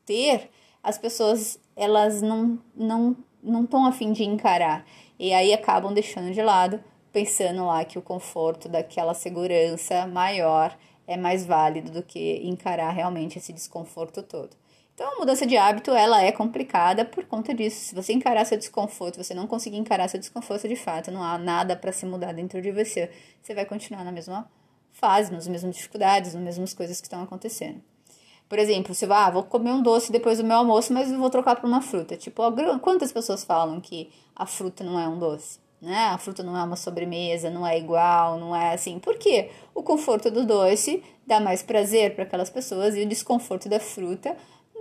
ter, 0.04 0.48
as 0.82 0.96
pessoas, 0.96 1.58
elas 1.74 2.22
não 2.22 2.58
não 2.74 3.16
não 3.42 3.62
estão 3.62 3.86
afim 3.86 4.12
de 4.12 4.24
encarar. 4.24 4.84
E 5.18 5.32
aí 5.32 5.52
acabam 5.52 5.94
deixando 5.94 6.32
de 6.32 6.42
lado 6.42 6.82
pensando 7.12 7.64
lá 7.64 7.84
que 7.84 7.98
o 7.98 8.02
conforto 8.02 8.68
daquela 8.68 9.14
segurança 9.14 10.06
maior 10.06 10.76
é 11.06 11.16
mais 11.16 11.46
válido 11.46 11.90
do 11.90 12.02
que 12.02 12.40
encarar 12.44 12.90
realmente 12.90 13.38
esse 13.38 13.52
desconforto 13.52 14.22
todo. 14.22 14.56
Então, 14.96 15.12
a 15.12 15.18
mudança 15.18 15.46
de 15.46 15.58
hábito, 15.58 15.90
ela 15.90 16.22
é 16.22 16.32
complicada 16.32 17.04
por 17.04 17.22
conta 17.26 17.52
disso. 17.52 17.88
Se 17.88 17.94
você 17.94 18.14
encarar 18.14 18.46
seu 18.46 18.56
desconforto, 18.56 19.22
você 19.22 19.34
não 19.34 19.46
conseguir 19.46 19.76
encarar 19.76 20.08
seu 20.08 20.18
desconforto 20.18 20.66
de 20.66 20.74
fato, 20.74 21.10
não 21.10 21.22
há 21.22 21.36
nada 21.36 21.76
para 21.76 21.92
se 21.92 22.06
mudar 22.06 22.32
dentro 22.32 22.62
de 22.62 22.72
você. 22.72 23.10
Você 23.42 23.54
vai 23.54 23.66
continuar 23.66 24.04
na 24.04 24.10
mesma 24.10 24.50
fase, 24.92 25.30
nas 25.30 25.46
mesmas 25.46 25.76
dificuldades, 25.76 26.32
nas 26.32 26.42
mesmas 26.42 26.72
coisas 26.72 26.98
que 26.98 27.06
estão 27.08 27.22
acontecendo. 27.22 27.82
Por 28.48 28.58
exemplo, 28.58 28.94
você 28.94 29.06
vai, 29.06 29.24
ah, 29.24 29.30
vou 29.30 29.42
comer 29.42 29.72
um 29.72 29.82
doce 29.82 30.10
depois 30.10 30.38
do 30.38 30.44
meu 30.44 30.56
almoço, 30.56 30.94
mas 30.94 31.12
eu 31.12 31.18
vou 31.18 31.28
trocar 31.28 31.56
por 31.56 31.66
uma 31.66 31.82
fruta. 31.82 32.16
Tipo, 32.16 32.42
quantas 32.80 33.12
pessoas 33.12 33.44
falam 33.44 33.82
que 33.82 34.10
a 34.34 34.46
fruta 34.46 34.82
não 34.82 34.98
é 34.98 35.06
um 35.06 35.18
doce? 35.18 35.58
né? 35.80 36.06
A 36.06 36.18
fruta 36.18 36.42
não 36.42 36.56
é 36.56 36.62
uma 36.62 36.76
sobremesa, 36.76 37.50
não 37.50 37.66
é 37.66 37.78
igual, 37.78 38.38
não 38.38 38.54
é 38.54 38.74
assim. 38.74 38.98
Por 38.98 39.18
quê? 39.18 39.50
O 39.74 39.82
conforto 39.82 40.30
do 40.30 40.46
doce 40.46 41.02
dá 41.26 41.38
mais 41.40 41.62
prazer 41.62 42.14
para 42.14 42.24
aquelas 42.24 42.50
pessoas 42.50 42.96
e 42.96 43.02
o 43.02 43.06
desconforto 43.06 43.68
da 43.68 43.78
fruta 43.78 44.36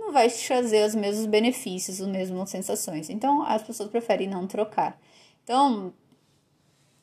não 0.06 0.12
vai 0.12 0.30
te 0.30 0.46
trazer 0.46 0.86
os 0.86 0.94
mesmos 0.94 1.26
benefícios, 1.26 2.00
as 2.00 2.06
mesmas 2.06 2.48
sensações. 2.48 3.10
Então, 3.10 3.42
as 3.42 3.62
pessoas 3.62 3.90
preferem 3.90 4.28
não 4.28 4.46
trocar. 4.46 4.98
Então, 5.42 5.92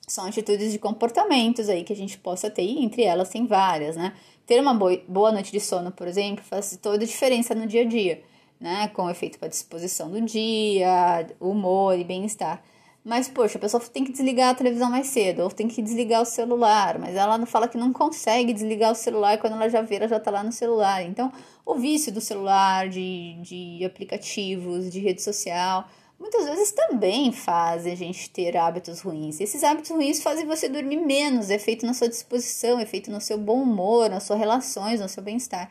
são 0.07 0.25
atitudes 0.25 0.71
de 0.71 0.79
comportamentos 0.79 1.69
aí 1.69 1.83
que 1.83 1.93
a 1.93 1.95
gente 1.95 2.17
possa 2.17 2.49
ter, 2.49 2.63
e 2.63 2.83
entre 2.83 3.03
elas 3.03 3.29
tem 3.29 3.45
várias, 3.45 3.95
né? 3.95 4.13
Ter 4.45 4.59
uma 4.59 4.73
boa 4.73 5.31
noite 5.31 5.51
de 5.51 5.59
sono, 5.59 5.91
por 5.91 6.07
exemplo, 6.07 6.43
faz 6.43 6.77
toda 6.81 7.03
a 7.03 7.07
diferença 7.07 7.53
no 7.53 7.67
dia 7.67 7.81
a 7.81 7.85
dia, 7.85 8.23
né? 8.59 8.87
Com 8.89 9.09
efeito 9.09 9.37
para 9.37 9.47
disposição 9.49 10.09
do 10.09 10.21
dia, 10.21 11.27
humor 11.39 11.97
e 11.97 12.03
bem-estar. 12.03 12.63
Mas, 13.03 13.27
poxa, 13.27 13.57
a 13.57 13.61
pessoa 13.61 13.83
tem 13.83 14.05
que 14.05 14.13
desligar 14.13 14.51
a 14.51 14.55
televisão 14.55 14.89
mais 14.89 15.07
cedo, 15.07 15.43
ou 15.43 15.49
tem 15.49 15.67
que 15.67 15.81
desligar 15.81 16.21
o 16.21 16.25
celular, 16.25 16.97
mas 16.97 17.15
ela 17.15 17.45
fala 17.45 17.67
que 17.67 17.77
não 17.77 17.91
consegue 17.91 18.53
desligar 18.53 18.93
o 18.93 18.95
celular 18.95 19.37
quando 19.39 19.53
ela 19.53 19.69
já 19.69 19.85
ela 19.89 20.07
já 20.07 20.19
tá 20.21 20.31
lá 20.31 20.41
no 20.41 20.53
celular. 20.53 21.03
Então, 21.03 21.31
o 21.65 21.75
vício 21.75 22.11
do 22.11 22.21
celular, 22.21 22.89
de, 22.89 23.37
de 23.41 23.85
aplicativos, 23.85 24.91
de 24.91 24.99
rede 24.99 25.21
social, 25.21 25.87
muitas 26.19 26.45
vezes 26.45 26.71
também 26.71 27.31
faz 27.31 27.85
a 27.85 27.95
gente 27.95 28.29
ter 28.29 28.55
hábitos 28.57 29.01
ruins. 29.01 29.39
Esses 29.39 29.63
hábitos 29.63 29.91
ruins 29.91 30.21
fazem 30.21 30.45
você 30.45 30.67
dormir 30.69 30.97
menos, 30.97 31.49
é 31.49 31.57
feito 31.57 31.85
na 31.85 31.93
sua 31.93 32.09
disposição, 32.09 32.79
é 32.79 32.85
feito 32.85 33.11
no 33.11 33.21
seu 33.21 33.37
bom 33.37 33.61
humor, 33.61 34.09
nas 34.09 34.23
suas 34.23 34.39
relações, 34.39 34.99
no 34.99 35.09
seu 35.09 35.23
bem-estar. 35.23 35.69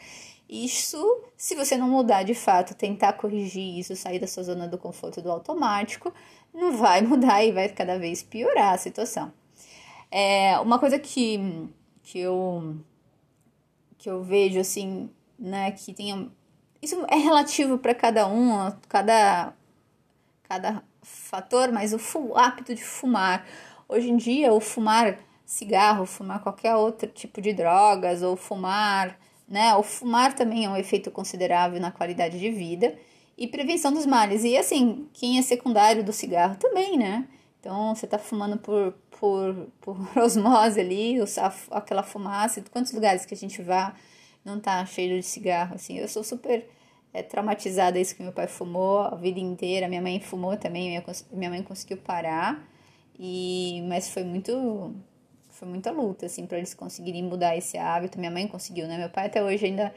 Isso, 0.49 1.23
se 1.35 1.55
você 1.55 1.79
não 1.79 1.89
mudar 1.89 2.25
de 2.25 2.35
fato, 2.35 2.75
tentar 2.75 3.15
corrigir 3.15 3.79
isso, 3.79 3.97
sair 3.97 4.19
da 4.19 4.27
sua 4.27 4.43
zona 4.43 4.69
do 4.69 4.77
conforto 4.77 5.23
do 5.23 5.31
automático, 5.31 6.13
não 6.53 6.77
vai 6.77 7.01
mudar 7.03 7.43
e 7.43 7.53
vai 7.53 7.69
cada 7.71 7.99
vez 7.99 8.23
piorar 8.23 8.75
a 8.75 8.79
situação. 8.79 9.33
É, 10.11 10.59
uma 10.61 10.79
coisa 10.79 10.99
que, 10.99 11.41
que, 12.03 12.19
eu, 12.19 12.77
que 13.97 14.11
eu 14.11 14.23
vejo 14.23 14.61
assim, 14.61 15.09
né, 15.43 15.73
que 15.73 15.93
tem. 15.93 16.31
Isso 16.81 17.05
é 17.09 17.17
relativo 17.17 17.79
para 17.79 17.95
cada 17.95 18.27
um, 18.27 18.73
cada, 18.89 19.53
cada 20.45 20.83
fator, 21.03 21.71
mas 21.73 21.93
o 21.93 22.37
hábito 22.37 22.75
de 22.75 22.83
fumar 22.83 23.47
hoje 23.89 24.11
em 24.11 24.17
dia 24.17 24.53
o 24.53 24.61
fumar 24.61 25.19
cigarro, 25.45 26.07
fumar 26.07 26.41
qualquer 26.41 26.75
outro 26.77 27.09
tipo 27.09 27.41
de 27.41 27.53
drogas 27.53 28.23
ou 28.23 28.37
fumar, 28.37 29.19
né? 29.47 29.75
O 29.75 29.83
fumar 29.83 30.35
também 30.35 30.65
é 30.65 30.69
um 30.69 30.77
efeito 30.77 31.11
considerável 31.11 31.79
na 31.81 31.91
qualidade 31.91 32.39
de 32.39 32.51
vida 32.51 32.97
e 33.37 33.47
prevenção 33.47 33.93
dos 33.93 34.07
males. 34.07 34.45
E 34.45 34.57
assim, 34.57 35.09
quem 35.13 35.39
é 35.39 35.43
secundário 35.43 36.03
do 36.03 36.13
cigarro 36.13 36.57
também, 36.57 36.97
né? 36.97 37.29
Então, 37.61 37.95
você 37.95 38.07
tá 38.07 38.19
fumando 38.19 38.59
por, 38.59 38.95
por, 39.21 39.69
por 39.81 39.97
osmose 40.19 40.81
ali, 40.81 41.17
aquela 41.71 42.03
fumaça, 42.03 42.63
quantos 42.73 42.93
lugares 42.93 43.27
que 43.27 43.35
a 43.35 43.37
gente 43.37 43.63
vá 43.63 43.95
não 44.45 44.61
tá 44.61 44.85
cheio 44.87 45.21
de 45.21 45.27
cigarro, 45.27 45.75
assim. 45.75 45.99
Eu 45.99 46.09
sou 46.09 46.25
super 46.25 46.67
é, 47.13 47.23
traumatizada 47.23 47.99
isso 47.99 48.17
que 48.17 48.23
meu 48.23 48.33
pai 48.33 48.47
fumou 48.47 49.01
a 49.01 49.15
vida 49.15 49.41
inteira, 49.41 49.89
minha 49.89 50.03
mãe 50.03 50.21
fumou 50.21 50.57
também, 50.57 50.89
minha, 50.89 51.05
minha 51.33 51.51
mãe 51.51 51.63
conseguiu 51.63 51.99
parar, 51.99 52.67
e 53.19 53.85
mas 53.89 54.09
foi 54.09 54.25
muito 54.25 54.95
foi 55.51 55.69
muita 55.69 55.91
luta 55.91 56.27
assim 56.27 56.47
para 56.47 56.59
eles 56.59 56.75
conseguirem 56.75 57.23
mudar 57.23 57.57
esse 57.57 57.77
hábito. 57.79 58.19
Minha 58.19 58.31
mãe 58.31 58.49
conseguiu, 58.49 58.89
né? 58.89 58.99
Meu 58.99 59.11
pai 59.11 59.27
até 59.27 59.43
hoje 59.43 59.67
ainda 59.67 59.95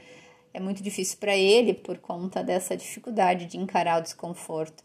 é 0.54 0.60
muito 0.60 0.84
difícil 0.84 1.18
para 1.20 1.36
ele 1.36 1.74
por 1.74 1.98
conta 1.98 2.44
dessa 2.44 2.78
dificuldade 2.78 3.46
de 3.46 3.58
encarar 3.58 4.00
o 4.00 4.04
desconforto. 4.04 4.84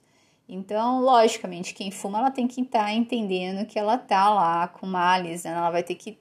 Então, 0.49 1.01
logicamente, 1.01 1.73
quem 1.75 1.93
fuma 1.93 2.19
ela 2.19 2.31
tem 2.31 2.49
que 2.49 2.61
estar 2.61 2.87
tá 2.87 2.93
entendendo 2.93 3.65
que 3.67 3.79
ela 3.79 3.97
tá 3.97 4.35
lá 4.35 4.67
com 4.67 4.85
males, 4.85 5.45
né? 5.45 5.53
ela 5.53 5.71
vai 5.71 5.85
ter 5.85 5.95
que 5.95 6.19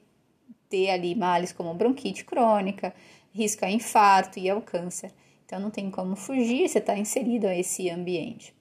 ter 0.68 0.90
ali 0.90 1.16
males 1.16 1.52
como 1.52 1.74
bronquite 1.74 2.24
crônica, 2.24 2.94
risco 3.32 3.64
a 3.64 3.70
infarto 3.70 4.38
e 4.38 4.48
ao 4.48 4.60
câncer. 4.60 5.12
Então 5.44 5.58
não 5.58 5.70
tem 5.70 5.90
como 5.90 6.14
fugir, 6.16 6.68
você 6.68 6.78
está 6.78 6.96
inserido 6.96 7.46
a 7.46 7.56
esse 7.56 7.90
ambiente. 7.90 8.54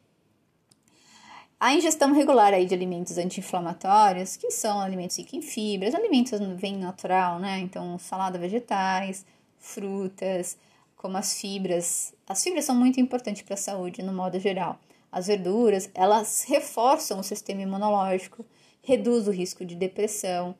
A 1.59 1.73
ingestão 1.73 2.13
regular 2.13 2.53
aí 2.53 2.65
de 2.65 2.73
alimentos 2.73 3.17
anti-inflamatórios, 3.17 4.37
que 4.37 4.49
são 4.49 4.79
alimentos 4.79 5.17
ricos 5.17 5.33
em 5.33 5.41
fibras, 5.41 5.93
alimentos 5.93 6.39
vem 6.55 6.77
natural, 6.77 7.37
né? 7.37 7.59
Então, 7.59 7.99
salada 7.99 8.39
vegetais, 8.39 9.25
frutas, 9.57 10.57
como 10.95 11.17
as 11.17 11.39
fibras. 11.39 12.13
As 12.25 12.41
fibras 12.41 12.63
são 12.63 12.73
muito 12.73 13.01
importantes 13.01 13.41
para 13.41 13.55
a 13.55 13.57
saúde 13.57 14.01
no 14.01 14.13
modo 14.13 14.39
geral. 14.39 14.79
As 15.11 15.27
verduras, 15.27 15.89
elas 15.93 16.45
reforçam 16.47 17.19
o 17.19 17.23
sistema 17.23 17.61
imunológico, 17.61 18.45
reduz 18.81 19.27
o 19.27 19.31
risco 19.31 19.65
de 19.65 19.75
depressão. 19.75 20.55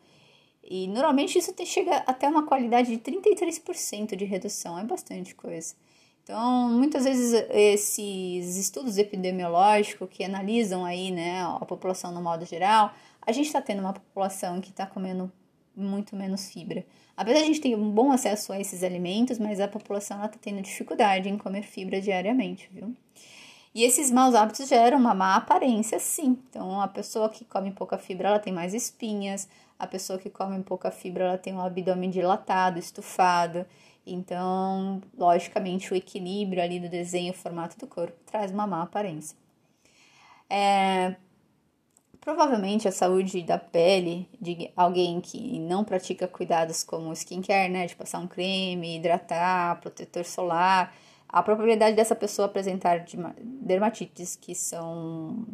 E 0.63 0.87
normalmente 0.87 1.37
isso 1.37 1.53
chega 1.65 1.97
até 2.05 2.27
uma 2.27 2.45
qualidade 2.45 2.95
de 2.95 2.97
33% 2.97 4.15
de 4.15 4.25
redução, 4.25 4.77
é 4.77 4.83
bastante 4.83 5.33
coisa. 5.33 5.75
Então, 6.23 6.69
muitas 6.69 7.05
vezes 7.05 7.33
esses 7.49 8.55
estudos 8.55 8.99
epidemiológicos 8.99 10.07
que 10.11 10.23
analisam 10.23 10.85
aí, 10.85 11.09
né, 11.09 11.41
a 11.41 11.65
população 11.65 12.11
no 12.11 12.21
modo 12.21 12.45
geral, 12.45 12.93
a 13.25 13.31
gente 13.31 13.47
está 13.47 13.59
tendo 13.61 13.79
uma 13.79 13.93
população 13.93 14.61
que 14.61 14.69
está 14.69 14.85
comendo 14.85 15.31
muito 15.75 16.15
menos 16.15 16.51
fibra. 16.51 16.85
Apesar 17.17 17.39
de 17.39 17.43
a 17.45 17.47
gente 17.47 17.61
ter 17.61 17.75
um 17.75 17.89
bom 17.89 18.11
acesso 18.11 18.53
a 18.53 18.59
esses 18.59 18.83
alimentos, 18.83 19.39
mas 19.39 19.59
a 19.59 19.67
população 19.67 20.23
está 20.23 20.37
tendo 20.39 20.61
dificuldade 20.61 21.27
em 21.27 21.37
comer 21.37 21.63
fibra 21.63 21.99
diariamente, 21.99 22.69
viu? 22.71 22.95
E 23.73 23.83
esses 23.83 24.11
maus 24.11 24.35
hábitos 24.35 24.67
geram 24.67 24.97
uma 24.97 25.13
má 25.13 25.35
aparência, 25.35 25.99
sim. 25.99 26.37
Então, 26.49 26.81
a 26.81 26.87
pessoa 26.87 27.29
que 27.29 27.45
come 27.45 27.71
pouca 27.71 27.97
fibra, 27.97 28.29
ela 28.29 28.39
tem 28.39 28.53
mais 28.53 28.73
espinhas. 28.73 29.47
A 29.79 29.87
pessoa 29.87 30.19
que 30.19 30.29
come 30.29 30.61
pouca 30.61 30.91
fibra, 30.91 31.23
ela 31.23 31.37
tem 31.37 31.53
um 31.53 31.61
abdômen 31.61 32.09
dilatado, 32.09 32.77
estufado. 32.77 33.65
Então, 34.05 35.01
logicamente, 35.17 35.93
o 35.93 35.95
equilíbrio 35.95 36.61
ali 36.61 36.79
do 36.79 36.89
desenho, 36.89 37.31
o 37.31 37.35
formato 37.35 37.79
do 37.79 37.87
corpo, 37.87 38.17
traz 38.25 38.51
uma 38.51 38.67
má 38.67 38.83
aparência. 38.83 39.37
É, 40.49 41.15
provavelmente 42.19 42.87
a 42.87 42.91
saúde 42.91 43.41
da 43.43 43.57
pele 43.57 44.27
de 44.39 44.71
alguém 44.75 45.21
que 45.21 45.59
não 45.59 45.83
pratica 45.83 46.27
cuidados 46.27 46.83
como 46.83 47.13
skincare, 47.13 47.71
né, 47.71 47.85
de 47.85 47.95
passar 47.95 48.19
um 48.19 48.27
creme, 48.27 48.97
hidratar, 48.97 49.79
protetor 49.79 50.25
solar, 50.25 50.93
a 51.27 51.43
probabilidade 51.43 51.95
dessa 51.95 52.15
pessoa 52.15 52.47
apresentar 52.47 53.05
dermatites, 53.61 54.35
que 54.35 54.55
são 54.55 55.45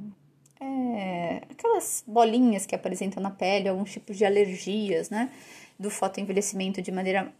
é, 0.65 1.41
aquelas 1.49 2.03
bolinhas 2.07 2.65
que 2.65 2.75
apresentam 2.75 3.21
na 3.21 3.31
pele, 3.31 3.69
alguns 3.69 3.91
tipos 3.91 4.17
de 4.17 4.25
alergias, 4.25 5.09
né? 5.09 5.29
do 5.77 5.89
fotoenvelhecimento 5.89 6.81
de 6.81 6.91
maneira 6.91 7.33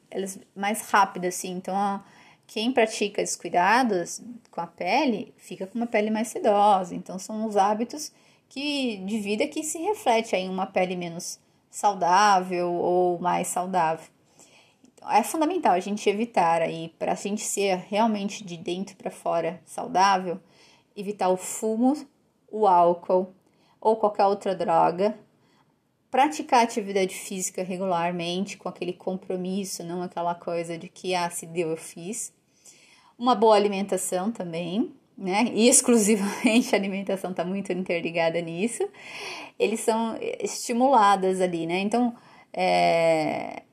mais 0.55 0.81
rápida, 0.89 1.29
assim. 1.29 1.51
Então, 1.51 2.03
quem 2.45 2.71
pratica 2.71 3.21
descuidados 3.21 4.21
com 4.51 4.61
a 4.61 4.67
pele 4.67 5.33
fica 5.37 5.65
com 5.65 5.77
uma 5.77 5.87
pele 5.87 6.11
mais 6.11 6.27
sedosa. 6.27 6.93
Então, 6.93 7.17
são 7.17 7.47
os 7.47 7.57
hábitos 7.57 8.11
que 8.49 8.97
de 8.97 9.19
vida 9.19 9.47
que 9.47 9.63
se 9.63 9.79
reflete 9.79 10.35
em 10.35 10.49
uma 10.49 10.65
pele 10.65 10.95
menos 10.95 11.39
saudável 11.69 12.71
ou 12.71 13.19
mais 13.19 13.47
saudável. 13.47 14.07
Então, 14.93 15.11
é 15.11 15.23
fundamental 15.23 15.73
a 15.73 15.79
gente 15.79 16.09
evitar 16.09 16.61
aí, 16.61 16.93
para 16.99 17.13
a 17.13 17.15
gente 17.15 17.41
ser 17.41 17.77
realmente 17.89 18.43
de 18.43 18.57
dentro 18.57 18.95
para 18.95 19.11
fora 19.11 19.61
saudável, 19.65 20.39
evitar 20.95 21.29
o 21.29 21.37
fumo, 21.37 21.95
o 22.55 22.65
álcool 22.65 23.33
ou 23.81 23.97
qualquer 23.97 24.25
outra 24.25 24.55
droga 24.55 25.19
praticar 26.09 26.63
atividade 26.63 27.13
física 27.13 27.61
regularmente, 27.61 28.55
com 28.55 28.69
aquele 28.69 28.93
compromisso, 28.93 29.83
não 29.83 30.01
aquela 30.01 30.33
coisa 30.33 30.77
de 30.77 30.87
que, 30.87 31.13
ah, 31.13 31.29
se 31.29 31.45
deu, 31.45 31.71
eu 31.71 31.75
fiz. 31.75 32.33
Uma 33.19 33.35
boa 33.35 33.53
alimentação 33.53 34.31
também, 34.31 34.93
né? 35.17 35.51
E 35.53 35.67
exclusivamente 35.69 36.73
a 36.73 36.77
alimentação 36.77 37.31
está 37.31 37.43
muito 37.43 37.73
interligada 37.73 38.39
nisso. 38.39 38.87
Eles 39.59 39.81
são 39.81 40.17
estimuladas 40.39 41.41
ali, 41.41 41.67
né? 41.67 41.79
Então, 41.79 42.15
é, 42.53 43.63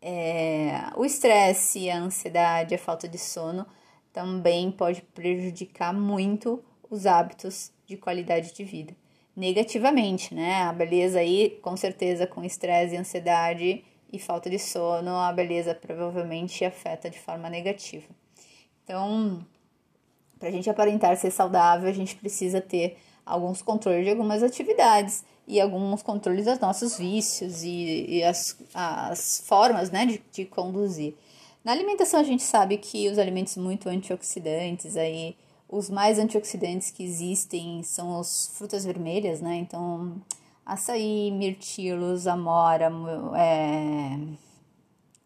é, 0.00 0.84
o 0.96 1.04
estresse, 1.04 1.90
a 1.90 1.98
ansiedade, 1.98 2.74
a 2.74 2.78
falta 2.78 3.06
de 3.06 3.18
sono 3.18 3.66
também 4.10 4.70
pode 4.70 5.02
prejudicar 5.02 5.92
muito 5.92 6.64
os 6.92 7.06
hábitos 7.06 7.72
de 7.86 7.96
qualidade 7.96 8.52
de 8.52 8.64
vida 8.64 8.94
negativamente, 9.36 10.34
né? 10.34 10.62
A 10.62 10.72
beleza 10.72 11.18
aí, 11.18 11.58
com 11.62 11.76
certeza, 11.76 12.26
com 12.26 12.44
estresse, 12.44 12.96
ansiedade 12.96 13.82
e 14.12 14.18
falta 14.18 14.50
de 14.50 14.58
sono, 14.58 15.16
a 15.16 15.32
beleza 15.32 15.74
provavelmente 15.74 16.64
afeta 16.64 17.08
de 17.08 17.18
forma 17.18 17.48
negativa. 17.48 18.06
Então, 18.84 19.44
para 20.38 20.48
a 20.48 20.52
gente 20.52 20.68
aparentar 20.68 21.16
ser 21.16 21.30
saudável, 21.30 21.88
a 21.88 21.92
gente 21.92 22.14
precisa 22.16 22.60
ter 22.60 22.98
alguns 23.24 23.62
controles 23.62 24.04
de 24.04 24.10
algumas 24.10 24.42
atividades 24.42 25.24
e 25.46 25.60
alguns 25.60 26.02
controles 26.02 26.44
dos 26.44 26.58
nossos 26.58 26.98
vícios 26.98 27.62
e, 27.62 28.06
e 28.08 28.24
as, 28.24 28.58
as 28.74 29.42
formas 29.46 29.90
né, 29.90 30.04
de, 30.04 30.22
de 30.30 30.44
conduzir. 30.44 31.14
Na 31.64 31.72
alimentação, 31.72 32.20
a 32.20 32.24
gente 32.24 32.42
sabe 32.42 32.76
que 32.76 33.08
os 33.08 33.18
alimentos 33.18 33.56
muito 33.56 33.88
antioxidantes 33.88 34.96
aí 34.96 35.36
os 35.72 35.88
mais 35.88 36.18
antioxidantes 36.18 36.90
que 36.90 37.02
existem 37.02 37.82
são 37.82 38.20
as 38.20 38.48
frutas 38.48 38.84
vermelhas, 38.84 39.40
né? 39.40 39.56
Então, 39.56 40.20
açaí, 40.66 41.30
mirtilos, 41.30 42.26
amora, 42.26 42.92
é, 43.34 44.18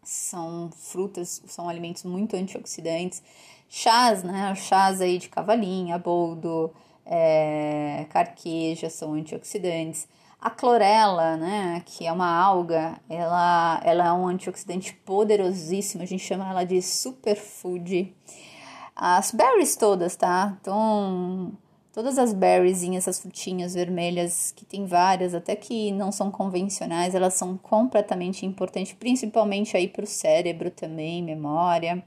são 0.01 0.71
frutas, 0.71 1.43
são 1.47 1.67
alimentos 1.67 2.03
muito 2.03 2.37
antioxidantes. 2.37 3.21
Chás, 3.67 4.23
né? 4.23 4.55
Chás 4.55 5.01
aí 5.01 5.17
de 5.17 5.27
cavalinha, 5.27 5.97
boldo, 5.99 6.71
é, 7.05 8.05
carqueja 8.09 8.89
são 8.89 9.15
antioxidantes. 9.15 10.07
A 10.39 10.49
clorela, 10.49 11.35
né, 11.35 11.81
que 11.85 12.05
é 12.05 12.11
uma 12.11 12.29
alga, 12.29 13.01
ela, 13.09 13.81
ela 13.83 14.05
é 14.05 14.11
um 14.13 14.27
antioxidante 14.27 14.93
poderosíssimo, 14.93 16.03
a 16.03 16.05
gente 16.05 16.23
chama 16.23 16.47
ela 16.47 16.63
de 16.63 16.79
superfood. 16.81 18.15
As 18.99 19.29
berries 19.31 19.75
todas, 19.75 20.15
tá? 20.15 20.57
Então, 20.59 21.51
todas 21.93 22.17
as 22.17 22.33
berries, 22.33 22.81
essas 22.81 23.19
frutinhas 23.19 23.75
vermelhas, 23.75 24.51
que 24.55 24.65
tem 24.65 24.87
várias, 24.87 25.35
até 25.35 25.55
que 25.55 25.91
não 25.91 26.11
são 26.11 26.31
convencionais, 26.31 27.13
elas 27.13 27.35
são 27.35 27.55
completamente 27.57 28.43
importantes, 28.43 28.93
principalmente 28.93 29.77
aí 29.77 29.87
para 29.87 30.03
o 30.03 30.07
cérebro 30.07 30.71
também, 30.71 31.23
memória. 31.23 32.03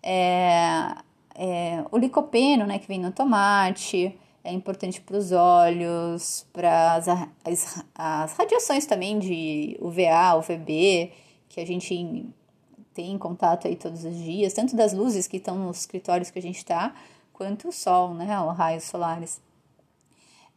É, 0.00 0.94
é, 1.34 1.84
o 1.90 1.98
licopeno, 1.98 2.66
né, 2.66 2.78
que 2.78 2.86
vem 2.86 3.00
no 3.00 3.10
tomate, 3.10 4.16
é 4.44 4.52
importante 4.52 5.00
para 5.00 5.16
os 5.16 5.32
olhos, 5.32 6.46
para 6.52 6.94
as, 6.94 7.08
as, 7.44 7.84
as 7.96 8.32
radiações 8.34 8.86
também 8.86 9.18
de 9.18 9.76
UVA, 9.80 10.36
UVB, 10.36 11.12
que 11.48 11.60
a 11.60 11.66
gente 11.66 12.32
tem 12.94 13.16
contato 13.18 13.66
aí 13.66 13.76
todos 13.76 14.04
os 14.04 14.16
dias, 14.16 14.52
tanto 14.52 14.76
das 14.76 14.92
luzes 14.92 15.26
que 15.26 15.38
estão 15.38 15.56
nos 15.56 15.80
escritórios 15.80 16.30
que 16.30 16.38
a 16.38 16.42
gente 16.42 16.58
está, 16.58 16.94
quanto 17.32 17.68
o 17.68 17.72
sol, 17.72 18.14
né, 18.14 18.40
os 18.40 18.56
raios 18.56 18.84
solares. 18.84 19.40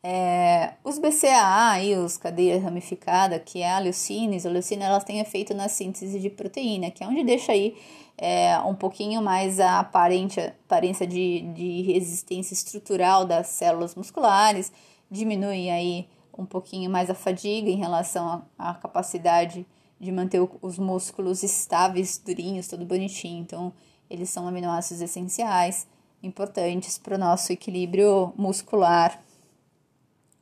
É, 0.03 0.73
os 0.83 0.99
BCAA 0.99 1.81
e 1.81 1.95
os 1.95 2.15
cadeia 2.15 2.61
ramificada, 2.61 3.39
que 3.39 3.63
é 3.63 3.71
a 3.71 3.79
leucina, 3.79 4.37
a 4.37 4.49
leucina 4.49 4.85
elas 4.85 5.03
têm 5.03 5.19
efeito 5.19 5.53
na 5.55 5.67
síntese 5.67 6.19
de 6.19 6.29
proteína, 6.29 6.91
que 6.91 7.03
é 7.03 7.07
onde 7.07 7.23
deixa 7.23 7.53
aí 7.53 7.75
é, 8.17 8.57
um 8.59 8.75
pouquinho 8.75 9.21
mais 9.21 9.59
a 9.59 9.79
aparente, 9.79 10.39
aparência 10.39 11.07
de, 11.07 11.41
de 11.53 11.81
resistência 11.81 12.53
estrutural 12.53 13.25
das 13.25 13.47
células 13.47 13.95
musculares, 13.95 14.71
diminui 15.09 15.71
aí 15.71 16.07
um 16.37 16.45
pouquinho 16.45 16.89
mais 16.89 17.09
a 17.09 17.15
fadiga 17.15 17.69
em 17.69 17.77
relação 17.77 18.45
à 18.59 18.75
capacidade 18.75 19.65
de 19.99 20.11
manter 20.11 20.41
os 20.61 20.77
músculos 20.77 21.43
estáveis, 21.43 22.17
durinhos, 22.17 22.67
tudo 22.67 22.85
bonitinho. 22.85 23.41
Então, 23.41 23.73
eles 24.09 24.29
são 24.29 24.47
aminoácidos 24.47 25.01
essenciais, 25.01 25.87
importantes 26.21 26.97
para 26.97 27.15
o 27.15 27.17
nosso 27.17 27.51
equilíbrio 27.51 28.33
muscular. 28.37 29.21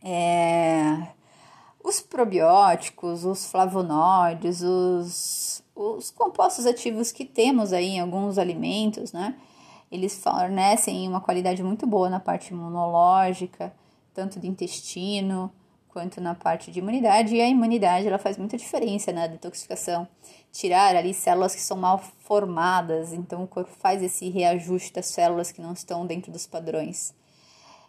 É, 0.04 1.08
os 1.84 2.00
probióticos, 2.02 3.26
os 3.26 3.46
flavonoides, 3.46 4.62
os, 4.62 5.63
os 5.76 6.12
compostos 6.12 6.66
ativos 6.66 7.12
que 7.12 7.26
temos 7.26 7.74
aí 7.74 7.89
em 7.89 8.00
alguns 8.00 8.38
alimentos, 8.38 9.12
né? 9.12 9.36
Eles 9.92 10.18
fornecem 10.18 11.08
uma 11.08 11.22
qualidade 11.22 11.62
muito 11.62 11.86
boa 11.86 12.10
na 12.10 12.20
parte 12.20 12.52
imunológica, 12.52 13.72
tanto 14.13 14.39
do 14.39 14.48
intestino, 14.48 15.52
quanto 15.93 16.19
na 16.19 16.34
parte 16.34 16.71
de 16.71 16.79
imunidade, 16.79 17.36
e 17.36 17.41
a 17.41 17.47
imunidade 17.47 18.08
ela 18.08 18.17
faz 18.17 18.36
muita 18.36 18.58
diferença 18.58 19.13
na 19.13 19.27
detoxificação. 19.27 20.08
Tirar 20.51 20.95
ali 20.95 21.13
células 21.13 21.53
que 21.53 21.62
são 21.62 21.77
mal 21.77 21.99
formadas, 21.99 23.13
então 23.13 23.43
o 23.43 23.47
corpo 23.47 23.71
faz 23.79 24.01
esse 24.01 24.27
reajuste 24.29 24.91
das 24.91 25.06
células 25.06 25.51
que 25.51 25.62
não 25.62 25.71
estão 25.73 26.06
dentro 26.08 26.32
dos 26.32 26.47
padrões. 26.47 27.13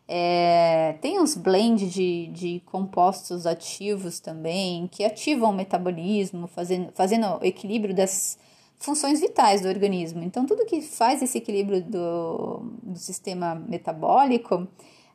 É, 0.07 0.97
tem 1.01 1.19
uns 1.19 1.35
blends 1.35 1.91
de, 1.91 2.27
de 2.27 2.61
compostos 2.67 3.47
ativos 3.47 4.21
também, 4.21 4.87
que 4.87 5.03
ativam 5.03 5.49
o 5.49 5.55
metabolismo, 5.55 6.47
fazendo, 6.47 6.93
fazendo 6.93 7.39
o 7.41 7.45
equilíbrio 7.45 7.95
das 7.95 8.39
funções 8.79 9.19
vitais 9.19 9.63
do 9.63 9.69
organismo. 9.69 10.23
Então, 10.23 10.45
tudo 10.45 10.67
que 10.67 10.83
faz 10.83 11.23
esse 11.23 11.39
equilíbrio 11.39 11.83
do, 11.83 12.59
do 12.83 12.99
sistema 12.99 13.55
metabólico 13.55 14.69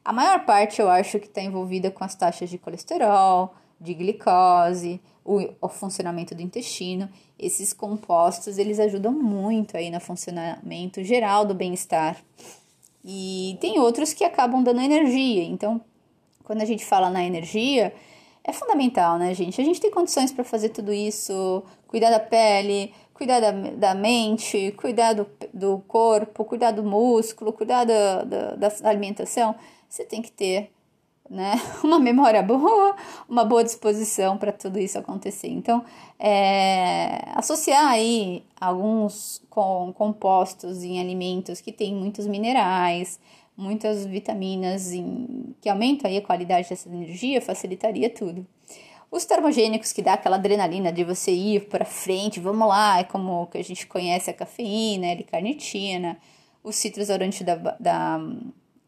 a 0.04 0.14
maior 0.14 0.46
parte 0.46 0.82
eu 0.82 0.90
acho 0.90 1.20
que 1.20 1.28
está 1.28 1.42
envolvida 1.42 1.92
com 1.92 2.04
as 2.04 2.16
taxas 2.16 2.50
de 2.50 2.58
colesterol, 2.58 3.54
de 3.80 3.94
glicose, 3.94 5.02
o, 5.24 5.48
o, 5.62 5.70
funcionamento 5.70 6.34
do 6.34 6.42
intestino. 6.42 7.10
Esses 7.38 7.72
compostos 7.72 8.58
eles 8.58 8.80
ajudam 8.80 9.12
muito 9.12 9.78
aí 9.78 9.90
no 9.90 10.00
funcionamento 10.00 11.04
geral 11.04 11.46
do 11.46 11.54
bem-estar. 11.54 12.18
E 13.04 13.58
tem 13.62 13.80
outros 13.80 14.12
que 14.12 14.24
acabam 14.24 14.64
dando 14.64 14.82
energia. 14.82 15.44
Então, 15.44 15.80
quando 16.44 16.62
a 16.62 16.66
gente 16.66 16.84
fala 16.84 17.10
na 17.10 17.24
energia, 17.24 17.94
é 18.44 18.52
fundamental, 18.52 19.18
né, 19.18 19.34
gente? 19.34 19.62
A 19.62 19.64
gente 19.64 19.80
tem 19.80 19.92
condições 19.92 20.32
para 20.32 20.44
fazer 20.44 20.70
tudo 20.70 20.92
isso, 20.92 21.64
cuidar 21.88 22.10
da 22.10 22.20
pele, 22.20 22.94
cuidar 23.14 23.40
da, 23.40 23.52
da 23.52 23.94
mente, 23.94 24.74
cuidar 24.78 25.14
do, 25.14 25.28
do 25.54 25.84
corpo, 25.88 26.44
cuidar 26.44 26.72
do 26.72 26.84
músculo, 26.84 27.54
cuidar 27.54 27.86
da, 27.86 28.24
da, 28.24 28.56
da 28.56 28.90
alimentação 28.90 29.56
você 29.90 30.06
tem 30.06 30.22
que 30.22 30.32
ter 30.32 30.72
né, 31.30 31.54
uma 31.84 32.00
memória 32.00 32.42
boa, 32.42 32.96
uma 33.28 33.46
boa 33.46 33.64
disposição 33.64 34.38
para 34.38 34.52
tudo 34.52 34.80
isso 34.80 34.98
acontecer. 34.98 35.48
Então, 35.48 35.84
é, 36.18 37.22
associar 37.36 37.88
aí 37.88 38.44
alguns 38.60 39.42
com, 39.50 39.94
compostos 39.94 40.84
em 40.84 41.00
alimentos 41.00 41.62
que 41.62 41.72
têm 41.72 41.94
muitos 41.94 42.28
minerais, 42.28 43.20
muitas 43.56 44.06
vitaminas 44.06 44.92
em, 44.94 45.56
que 45.62 45.70
aumentam 45.70 46.10
aí 46.10 46.18
a 46.18 46.22
qualidade 46.22 46.70
dessa 46.70 46.90
energia, 46.90 47.42
facilitaria 47.42 48.10
tudo. 48.10 48.46
Os 49.12 49.26
termogênicos 49.26 49.92
que 49.92 50.04
dá 50.04 50.14
aquela 50.14 50.36
adrenalina 50.36 50.92
de 50.92 51.04
você 51.04 51.32
ir 51.32 51.68
para 51.68 51.84
frente, 51.84 52.40
vamos 52.40 52.68
lá, 52.68 53.00
é 53.00 53.04
como 53.04 53.48
que 53.48 53.58
a 53.58 53.64
gente 53.64 53.88
conhece 53.88 54.30
a 54.30 54.34
cafeína, 54.34 55.08
a 55.08 55.12
L-carnitina, 55.12 56.18
o 56.64 56.72
citrus 56.72 57.08
da, 57.08 57.56
da 57.80 58.22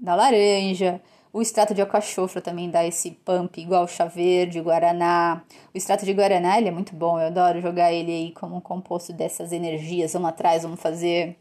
da 0.02 0.16
laranja. 0.16 1.00
O 1.34 1.42
extrato 1.42 1.74
de 1.74 1.80
alcachofra 1.80 2.42
também 2.42 2.70
dá 2.70 2.86
esse 2.86 3.12
pump, 3.12 3.58
igual 3.62 3.88
chá 3.88 4.06
verde, 4.06 4.60
guaraná. 4.60 5.44
O 5.74 5.78
extrato 5.78 6.04
de 6.04 6.14
guaraná 6.14 6.58
ele 6.58 6.68
é 6.68 6.72
muito 6.72 6.94
bom, 6.94 7.18
eu 7.20 7.28
adoro 7.28 7.62
jogar 7.62 7.94
ele 7.94 8.12
aí 8.12 8.32
como 8.32 8.58
um 8.58 8.62
composto 8.62 9.14
dessas 9.14 9.54
energias. 9.54 10.12
Vamos 10.12 10.30
atrás, 10.30 10.64
vamos 10.64 10.82
fazer. 10.82 11.38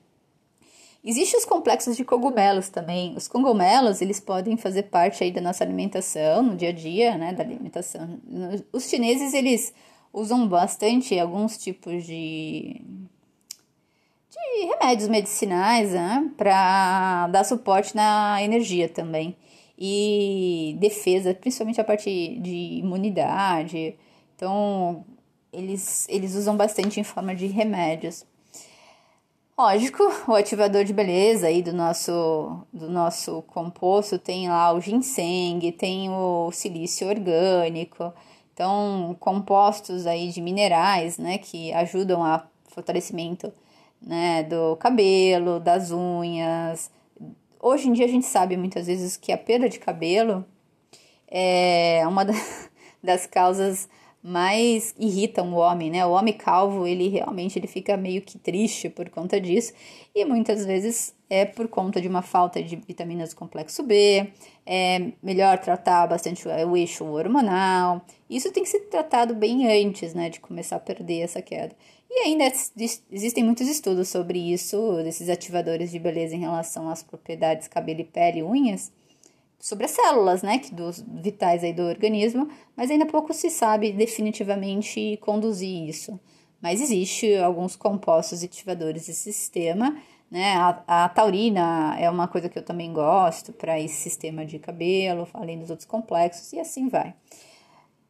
Existem 1.02 1.40
os 1.40 1.46
complexos 1.46 1.96
de 1.96 2.04
cogumelos 2.04 2.68
também. 2.68 3.16
Os 3.16 3.26
cogumelos, 3.26 4.00
eles 4.00 4.20
podem 4.20 4.56
fazer 4.56 4.84
parte 4.84 5.24
aí 5.24 5.32
da 5.32 5.40
nossa 5.40 5.64
alimentação, 5.64 6.42
no 6.42 6.56
dia 6.56 6.68
a 6.68 6.72
dia, 6.72 7.16
né, 7.16 7.32
da 7.32 7.42
alimentação. 7.42 8.20
Os 8.72 8.88
chineses, 8.88 9.34
eles 9.34 9.72
usam 10.12 10.46
bastante 10.46 11.18
alguns 11.18 11.56
tipos 11.56 12.04
de 12.04 12.80
de 14.40 14.66
remédios 14.66 15.08
medicinais 15.08 15.92
né, 15.92 16.30
para 16.36 17.28
dar 17.28 17.44
suporte 17.44 17.94
na 17.94 18.42
energia 18.42 18.88
também. 18.88 19.36
E 19.78 20.76
defesa, 20.78 21.34
principalmente 21.34 21.80
a 21.80 21.84
parte 21.84 22.38
de 22.40 22.80
imunidade. 22.80 23.96
Então, 24.36 25.04
eles, 25.52 26.06
eles 26.08 26.34
usam 26.34 26.56
bastante 26.56 27.00
em 27.00 27.04
forma 27.04 27.34
de 27.34 27.46
remédios. 27.46 28.26
Lógico, 29.60 30.02
o 30.26 30.34
ativador 30.34 30.84
de 30.84 30.92
beleza 30.94 31.46
aí 31.46 31.62
do 31.62 31.72
nosso, 31.72 32.64
do 32.72 32.88
nosso 32.88 33.42
composto 33.42 34.18
tem 34.18 34.48
lá 34.48 34.72
o 34.72 34.80
ginseng, 34.80 35.70
tem 35.72 36.08
o 36.08 36.50
silício 36.50 37.06
orgânico, 37.06 38.10
então 38.54 39.14
compostos 39.20 40.06
aí 40.06 40.30
de 40.30 40.40
minerais, 40.40 41.18
né, 41.18 41.36
que 41.36 41.72
ajudam 41.74 42.24
a 42.24 42.46
fortalecimento 42.68 43.52
né, 44.00 44.42
do 44.44 44.76
cabelo, 44.76 45.60
das 45.60 45.90
unhas. 45.90 46.90
Hoje 47.60 47.88
em 47.88 47.92
dia 47.92 48.06
a 48.06 48.08
gente 48.08 48.26
sabe 48.26 48.56
muitas 48.56 48.86
vezes 48.86 49.16
que 49.16 49.32
a 49.32 49.38
perda 49.38 49.68
de 49.68 49.78
cabelo 49.78 50.44
é 51.28 52.02
uma 52.06 52.24
das 53.02 53.26
causas 53.26 53.88
mais 54.22 54.94
irritam 54.98 55.52
o 55.52 55.56
homem, 55.56 55.90
né? 55.90 56.04
O 56.04 56.10
homem 56.10 56.34
calvo, 56.34 56.86
ele 56.86 57.08
realmente 57.08 57.58
ele 57.58 57.66
fica 57.66 57.96
meio 57.96 58.20
que 58.20 58.38
triste 58.38 58.88
por 58.90 59.08
conta 59.08 59.40
disso, 59.40 59.72
e 60.14 60.24
muitas 60.24 60.66
vezes 60.66 61.14
é 61.28 61.46
por 61.46 61.68
conta 61.68 62.00
de 62.00 62.08
uma 62.08 62.20
falta 62.20 62.62
de 62.62 62.76
vitaminas 62.76 63.30
do 63.30 63.36
complexo 63.36 63.82
B, 63.82 64.30
é 64.66 65.12
melhor 65.22 65.58
tratar 65.58 66.06
bastante 66.06 66.46
o 66.46 66.76
eixo 66.76 67.04
hormonal. 67.06 68.04
Isso 68.28 68.52
tem 68.52 68.62
que 68.62 68.68
ser 68.68 68.80
tratado 68.80 69.34
bem 69.34 69.66
antes, 69.86 70.12
né, 70.12 70.28
de 70.28 70.38
começar 70.40 70.76
a 70.76 70.80
perder 70.80 71.20
essa 71.20 71.40
queda. 71.40 71.74
E 72.10 72.24
ainda 72.24 72.44
existem 73.10 73.44
muitos 73.44 73.68
estudos 73.68 74.08
sobre 74.08 74.52
isso, 74.52 75.00
desses 75.04 75.28
ativadores 75.28 75.92
de 75.92 75.98
beleza 75.98 76.34
em 76.34 76.40
relação 76.40 76.90
às 76.90 77.04
propriedades 77.04 77.68
cabelo 77.68 78.00
e 78.00 78.04
pele 78.04 78.40
e 78.40 78.42
unhas, 78.42 78.92
sobre 79.60 79.84
as 79.84 79.92
células, 79.92 80.42
né, 80.42 80.58
que 80.58 80.74
dos 80.74 81.00
vitais 81.06 81.62
aí 81.62 81.72
do 81.72 81.82
organismo, 81.82 82.48
mas 82.76 82.90
ainda 82.90 83.06
pouco 83.06 83.32
se 83.32 83.48
sabe 83.48 83.92
definitivamente 83.92 85.18
conduzir 85.20 85.88
isso. 85.88 86.18
Mas 86.60 86.80
existe 86.80 87.36
alguns 87.36 87.76
compostos 87.76 88.42
ativadores 88.42 89.06
desse 89.06 89.32
sistema, 89.32 89.96
né? 90.30 90.54
A, 90.54 91.04
a 91.04 91.08
taurina 91.08 91.96
é 91.98 92.08
uma 92.10 92.28
coisa 92.28 92.48
que 92.48 92.58
eu 92.58 92.62
também 92.62 92.92
gosto 92.92 93.52
para 93.52 93.80
esse 93.80 93.96
sistema 93.96 94.44
de 94.44 94.58
cabelo, 94.58 95.26
além 95.32 95.58
dos 95.58 95.70
outros 95.70 95.86
complexos 95.86 96.52
e 96.52 96.60
assim 96.60 96.88
vai. 96.88 97.14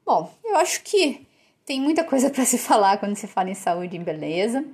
Bom, 0.04 0.28
eu 0.44 0.56
acho 0.56 0.82
que 0.82 1.26
tem 1.70 1.80
muita 1.80 2.02
coisa 2.02 2.28
para 2.28 2.44
se 2.44 2.58
falar 2.58 2.98
quando 2.98 3.14
se 3.14 3.28
fala 3.28 3.48
em 3.48 3.54
saúde 3.54 3.94
e 3.94 3.98
beleza, 4.00 4.64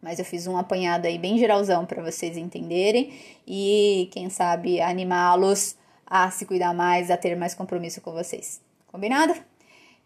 mas 0.00 0.20
eu 0.20 0.24
fiz 0.24 0.46
um 0.46 0.56
apanhado 0.56 1.04
aí 1.04 1.18
bem 1.18 1.36
geralzão 1.36 1.84
para 1.84 2.00
vocês 2.00 2.36
entenderem 2.36 3.12
e 3.44 4.08
quem 4.12 4.30
sabe 4.30 4.80
animá-los 4.80 5.74
a 6.06 6.30
se 6.30 6.46
cuidar 6.46 6.72
mais, 6.72 7.10
a 7.10 7.16
ter 7.16 7.36
mais 7.36 7.56
compromisso 7.56 8.00
com 8.00 8.12
vocês. 8.12 8.60
Combinado? 8.86 9.34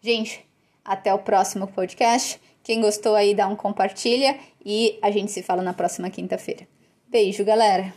Gente, 0.01 0.43
até 0.83 1.13
o 1.13 1.19
próximo 1.19 1.67
podcast. 1.67 2.41
Quem 2.63 2.81
gostou 2.81 3.13
aí, 3.13 3.35
dá 3.35 3.47
um 3.47 3.55
compartilha 3.55 4.35
e 4.65 4.97
a 5.03 5.11
gente 5.11 5.31
se 5.31 5.43
fala 5.43 5.61
na 5.61 5.71
próxima 5.71 6.09
quinta-feira. 6.09 6.67
Beijo, 7.09 7.45
galera! 7.45 7.93